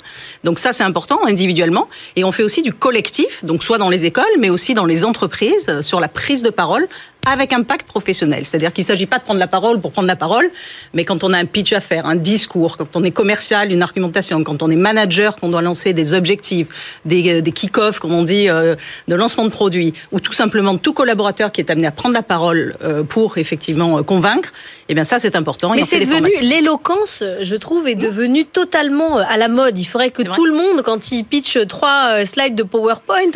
Donc 0.43 0.57
ça, 0.57 0.73
c'est 0.73 0.83
important 0.83 1.19
individuellement. 1.27 1.87
Et 2.15 2.23
on 2.23 2.31
fait 2.31 2.41
aussi 2.43 2.63
du 2.63 2.73
collectif, 2.73 3.45
donc 3.45 3.63
soit 3.63 3.77
dans 3.77 3.89
les 3.89 4.03
écoles, 4.05 4.25
mais 4.39 4.49
aussi 4.49 4.73
dans 4.73 4.85
les 4.85 5.05
entreprises, 5.05 5.81
sur 5.81 5.99
la 5.99 6.07
prise 6.07 6.41
de 6.41 6.49
parole 6.49 6.87
avec 7.25 7.53
impact 7.53 7.87
professionnel. 7.87 8.45
C'est-à-dire 8.45 8.71
qu'il 8.71 8.83
ne 8.83 8.87
s'agit 8.87 9.05
pas 9.05 9.17
de 9.17 9.23
prendre 9.23 9.39
la 9.39 9.47
parole 9.47 9.81
pour 9.81 9.91
prendre 9.91 10.07
la 10.07 10.15
parole, 10.15 10.49
mais 10.93 11.05
quand 11.05 11.23
on 11.23 11.33
a 11.33 11.37
un 11.37 11.45
pitch 11.45 11.73
à 11.73 11.81
faire, 11.81 12.05
un 12.05 12.15
discours, 12.15 12.77
quand 12.77 12.95
on 12.95 13.03
est 13.03 13.11
commercial, 13.11 13.71
une 13.71 13.81
argumentation, 13.81 14.43
quand 14.43 14.61
on 14.61 14.69
est 14.69 14.75
manager, 14.75 15.35
qu'on 15.35 15.49
doit 15.49 15.61
lancer 15.61 15.93
des 15.93 16.13
objectifs, 16.13 16.67
des, 17.05 17.37
euh, 17.37 17.41
des 17.41 17.51
kick-offs, 17.51 17.99
comme 17.99 18.13
on 18.13 18.23
dit, 18.23 18.49
euh, 18.49 18.75
de 19.07 19.15
lancement 19.15 19.45
de 19.45 19.49
produits, 19.49 19.93
ou 20.11 20.19
tout 20.19 20.33
simplement 20.33 20.77
tout 20.77 20.93
collaborateur 20.93 21.51
qui 21.51 21.61
est 21.61 21.69
amené 21.69 21.87
à 21.87 21.91
prendre 21.91 22.15
la 22.15 22.23
parole 22.23 22.75
euh, 22.83 23.03
pour 23.03 23.37
effectivement 23.37 23.97
euh, 23.97 24.03
convaincre, 24.03 24.51
eh 24.87 24.93
bien 24.93 25.03
ça 25.05 25.17
c'est 25.19 25.35
important. 25.35 25.73
Et 25.73 25.77
Mais 25.77 25.83
c'est 25.83 25.99
devenu 25.99 26.29
l'éloquence, 26.41 27.23
je 27.41 27.55
trouve, 27.55 27.87
est 27.87 27.95
devenue 27.95 28.45
totalement 28.45 29.17
euh, 29.19 29.23
à 29.27 29.37
la 29.37 29.47
mode. 29.47 29.77
Il 29.79 29.85
faudrait 29.85 30.11
que 30.11 30.21
tout 30.23 30.45
le 30.45 30.53
monde, 30.53 30.81
quand 30.83 31.11
il 31.11 31.23
pitch 31.25 31.57
trois 31.67 32.09
euh, 32.11 32.25
slides 32.25 32.55
de 32.55 32.63
PowerPoint, 32.63 33.31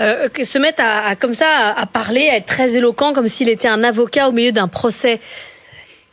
euh, 0.00 0.28
se 0.44 0.58
mette 0.58 0.78
à, 0.80 1.06
à- 1.08 1.16
comme 1.16 1.34
ça 1.34 1.74
à 1.76 1.86
parler, 1.86 2.28
à 2.30 2.36
être 2.36 2.46
très 2.46 2.76
éloquent, 2.76 3.12
comme 3.12 3.28
s'il 3.28 3.48
était 3.48 3.68
un 3.68 3.82
avocat 3.84 4.28
au 4.28 4.32
milieu 4.32 4.52
d'un 4.52 4.68
procès. 4.68 5.20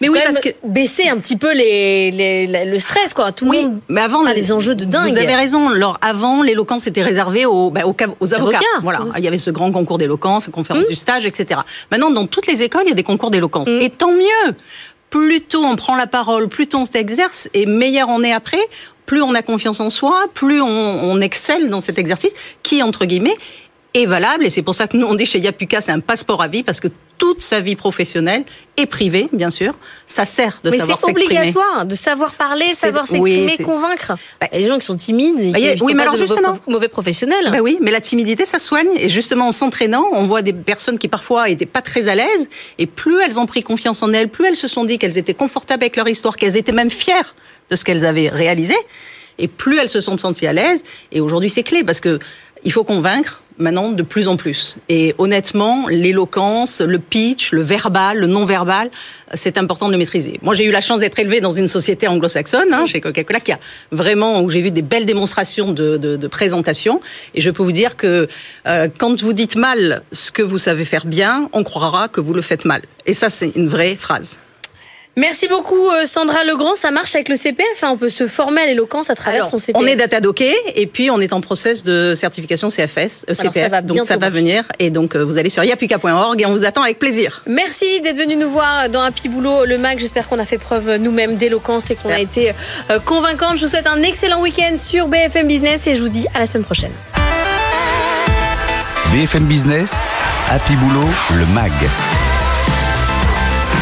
Mais 0.01 0.07
oui, 0.09 0.19
parce 0.23 0.39
que 0.39 0.49
baisser 0.63 1.09
un 1.09 1.17
petit 1.17 1.35
peu 1.35 1.53
les, 1.53 2.11
les- 2.11 2.47
les- 2.47 2.65
le 2.65 2.79
stress, 2.79 3.13
quoi. 3.13 3.31
Tout 3.33 3.45
le 3.45 3.51
Oui, 3.51 3.63
monde. 3.63 3.79
mais 3.89 4.01
avant 4.01 4.25
a 4.25 4.33
les 4.33 4.51
enjeux 4.51 4.75
de 4.75 4.85
dingue. 4.85 5.11
Vous 5.11 5.17
avez 5.17 5.35
raison. 5.35 5.69
Alors 5.69 5.97
avant, 6.01 6.41
l'éloquence 6.41 6.87
était 6.87 7.01
réservée 7.01 7.45
aux, 7.45 7.69
bah, 7.69 7.81
aux, 7.85 7.95
aux 8.21 8.33
avocats. 8.33 8.57
avocats. 8.59 8.79
Voilà, 8.81 9.01
Oui. 9.03 9.11
il 9.17 9.23
y 9.25 9.27
avait 9.27 9.37
ce 9.37 9.51
grand 9.51 9.71
concours 9.71 9.97
d'éloquence, 9.97 10.47
conférence 10.51 10.87
du 10.87 10.95
stage, 10.95 11.25
etc. 11.25 11.59
Maintenant, 11.91 12.11
dans 12.11 12.27
toutes 12.27 12.47
les 12.47 12.61
écoles, 12.63 12.83
il 12.85 12.89
y 12.89 12.93
a 12.93 12.95
des 12.95 13.03
concours 13.03 13.29
d'éloquence. 13.31 13.67
Mm. 13.67 13.81
Et 13.81 13.89
tant 13.89 14.11
mieux. 14.11 14.55
Plus 15.09 15.41
tôt 15.41 15.63
on 15.65 15.75
prend 15.75 15.95
la 15.95 16.05
parole, 16.05 16.47
plus 16.49 16.67
tôt 16.67 16.77
on 16.77 16.85
s'exerce, 16.85 17.49
et 17.55 17.65
meilleur 17.65 18.09
on 18.09 18.21
est 18.21 18.31
après. 18.31 18.59
Plus 19.07 19.23
on 19.23 19.33
a 19.33 19.41
confiance 19.41 19.79
en 19.79 19.89
soi, 19.89 20.25
plus 20.35 20.61
on, 20.61 20.67
on 20.67 21.19
excelle 21.19 21.67
dans 21.69 21.79
cet 21.79 21.97
exercice, 21.97 22.31
qui 22.61 22.83
entre 22.83 23.05
guillemets 23.05 23.35
est 23.93 24.05
valable. 24.05 24.45
Et 24.45 24.49
c'est 24.49 24.61
pour 24.61 24.73
ça 24.75 24.87
que 24.87 24.97
nous 24.97 25.07
on 25.07 25.15
dit 25.15 25.25
chez 25.25 25.39
Yapuka, 25.39 25.81
c'est 25.81 25.91
un 25.91 25.99
passeport 25.99 26.41
à 26.41 26.47
vie 26.47 26.63
parce 26.63 26.79
que 26.79 26.87
toute 27.17 27.41
sa 27.41 27.59
vie 27.59 27.75
professionnelle 27.75 28.45
et 28.77 28.85
privée, 28.85 29.27
bien 29.33 29.49
sûr, 29.49 29.73
ça 30.05 30.25
sert 30.25 30.61
de 30.63 30.69
Mais 30.69 30.77
savoir 30.77 30.99
c'est 31.01 31.07
s'exprimer. 31.07 31.37
obligatoire 31.39 31.85
de 31.85 31.95
savoir 31.95 32.33
parler, 32.35 32.67
C'est- 32.69 32.75
savoir 32.75 33.03
oui, 33.09 33.17
s'exprimer, 33.31 33.53
c'est- 33.57 33.63
convaincre. 33.63 34.13
Bah, 34.39 34.47
Il 34.53 34.59
y 34.59 34.61
a 34.61 34.65
des 34.67 34.71
gens 34.71 34.79
qui 34.79 34.85
sont 34.85 34.95
timides, 34.95 35.37
et 35.37 35.51
Bah, 35.51 35.59
y 35.59 35.67
a- 35.67 35.75
qui 35.75 35.81
oui, 35.83 35.91
sont 35.91 35.95
mais 35.95 35.95
pas 35.95 36.01
alors 36.03 36.13
de 36.13 36.19
mauvais, 36.21 36.35
justement. 36.35 36.59
mauvais 36.67 36.87
professionnels. 36.87 37.49
Ben 37.51 37.59
oui, 37.59 37.77
mais 37.81 37.91
la 37.91 37.99
timidité, 37.99 38.45
ça 38.45 38.57
soigne. 38.57 38.87
Et 38.95 39.09
justement, 39.09 39.47
en 39.47 39.51
s'entraînant, 39.51 40.05
on 40.13 40.23
voit 40.23 40.41
des 40.43 40.53
personnes 40.53 40.97
qui 40.97 41.09
parfois 41.09 41.49
étaient 41.49 41.65
pas 41.65 41.81
très 41.81 42.07
à 42.07 42.15
l'aise. 42.15 42.47
Et 42.77 42.85
plus 42.85 43.19
elles 43.21 43.37
ont 43.37 43.47
pris 43.47 43.63
confiance 43.63 44.01
en 44.01 44.13
elles, 44.13 44.29
plus 44.29 44.47
elles 44.47 44.55
se 44.55 44.69
sont 44.69 44.85
dit 44.85 44.97
qu'elles 44.97 45.17
étaient 45.17 45.33
confortables 45.33 45.83
avec 45.83 45.97
leur 45.97 46.07
histoire, 46.07 46.37
qu'elles 46.37 46.55
étaient 46.55 46.71
même 46.71 46.89
fières 46.91 47.35
de 47.69 47.75
ce 47.75 47.83
qu'elles 47.83 48.05
avaient 48.05 48.29
réalisé. 48.29 48.75
Et 49.41 49.47
plus 49.47 49.77
elles 49.79 49.87
se 49.89 50.01
sont 50.01 50.17
senties 50.17 50.47
à 50.47 50.53
l'aise. 50.53 50.83
Et 51.13 51.21
aujourd'hui, 51.21 51.49
c'est 51.49 51.63
clé 51.63 51.81
parce 51.83 52.01
que 52.01 52.19
il 52.63 52.71
faut 52.71 52.83
convaincre 52.83 53.41
maintenant 53.59 53.91
de 53.91 54.03
plus 54.03 54.27
en 54.27 54.37
plus. 54.37 54.77
Et 54.87 55.13
honnêtement, 55.17 55.87
l'éloquence, 55.89 56.81
le 56.81 56.97
pitch, 56.97 57.51
le 57.51 57.61
verbal, 57.61 58.17
le 58.17 58.27
non-verbal, 58.27 58.89
c'est 59.33 59.57
important 59.57 59.89
de 59.89 59.97
maîtriser. 59.97 60.39
Moi, 60.41 60.55
j'ai 60.55 60.63
eu 60.63 60.71
la 60.71 60.81
chance 60.81 61.01
d'être 61.01 61.19
élevée 61.19 61.41
dans 61.41 61.51
une 61.51 61.67
société 61.67 62.07
anglo-saxonne, 62.07 62.73
hein, 62.73 62.85
chez 62.85 63.01
Coca-Cola, 63.01 63.41
qui 63.41 63.51
a 63.51 63.59
vraiment, 63.91 64.41
où 64.41 64.49
j'ai 64.49 64.61
vu 64.61 64.71
des 64.71 64.81
belles 64.81 65.05
démonstrations 65.05 65.71
de, 65.73 65.97
de, 65.97 66.15
de 66.15 66.27
présentation. 66.27 67.01
Et 67.35 67.41
je 67.41 67.49
peux 67.51 67.63
vous 67.63 67.73
dire 67.73 67.97
que 67.97 68.29
euh, 68.65 68.87
quand 68.97 69.21
vous 69.21 69.33
dites 69.33 69.57
mal 69.57 70.03
ce 70.11 70.31
que 70.31 70.41
vous 70.41 70.57
savez 70.57 70.85
faire 70.85 71.05
bien, 71.05 71.49
on 71.51 71.63
croira 71.63 72.07
que 72.07 72.21
vous 72.21 72.33
le 72.33 72.41
faites 72.41 72.65
mal. 72.65 72.81
Et 73.05 73.13
ça, 73.13 73.29
c'est 73.29 73.51
une 73.55 73.67
vraie 73.67 73.97
phrase. 73.97 74.39
Merci 75.19 75.49
beaucoup 75.49 75.89
euh, 75.89 76.05
Sandra 76.05 76.45
Legrand. 76.45 76.75
Ça 76.77 76.91
marche 76.91 77.13
avec 77.13 77.27
le 77.27 77.35
CPF. 77.35 77.65
hein. 77.83 77.89
On 77.91 77.97
peut 77.97 78.07
se 78.07 78.25
former 78.25 78.61
à 78.61 78.65
l'éloquence 78.67 79.09
à 79.09 79.15
travers 79.15 79.41
Alors, 79.41 79.51
son 79.51 79.57
CPF. 79.57 79.75
on 79.83 79.85
est 79.85 79.97
data 79.97 80.21
docké 80.21 80.55
et 80.75 80.87
puis 80.87 81.11
on 81.11 81.19
est 81.19 81.33
en 81.33 81.41
process 81.41 81.83
de 81.83 82.13
certification 82.15 82.69
CFS, 82.69 83.25
euh, 83.29 83.33
ça 83.33 83.43
CPF, 83.43 83.69
va 83.69 83.81
donc 83.81 84.05
ça 84.05 84.13
va 84.15 84.29
marcher. 84.29 84.35
venir 84.35 84.63
et 84.79 84.89
donc 84.89 85.15
euh, 85.17 85.23
vous 85.25 85.37
allez 85.37 85.49
sur 85.49 85.61
yapuka.org 85.63 86.41
et 86.41 86.45
on 86.45 86.51
vous 86.51 86.63
attend 86.63 86.83
avec 86.83 86.99
plaisir. 86.99 87.41
Merci 87.47 87.99
d'être 87.99 88.15
venu 88.17 88.37
nous 88.37 88.49
voir 88.49 88.87
dans 88.87 89.01
Happy 89.01 89.27
Boulot, 89.27 89.65
le 89.65 89.77
MAC. 89.77 89.99
J'espère 89.99 90.29
qu'on 90.29 90.39
a 90.39 90.45
fait 90.45 90.57
preuve 90.57 90.95
nous-mêmes 90.95 91.35
d'éloquence 91.35 91.91
et 91.91 91.95
qu'on 91.95 92.09
a 92.11 92.19
été 92.19 92.53
euh, 92.89 92.99
convaincante. 92.99 93.57
Je 93.57 93.65
vous 93.65 93.71
souhaite 93.71 93.87
un 93.87 94.01
excellent 94.03 94.39
week-end 94.41 94.77
sur 94.79 95.09
BFM 95.09 95.47
Business 95.47 95.85
et 95.87 95.95
je 95.95 96.01
vous 96.01 96.07
dis 96.09 96.27
à 96.33 96.39
la 96.39 96.47
semaine 96.47 96.63
prochaine. 96.63 96.91
BFM 99.11 99.45
Business, 99.47 100.05
Happy 100.49 100.75
Boulot, 100.77 101.07
le 101.31 101.45
MAG. 101.53 101.71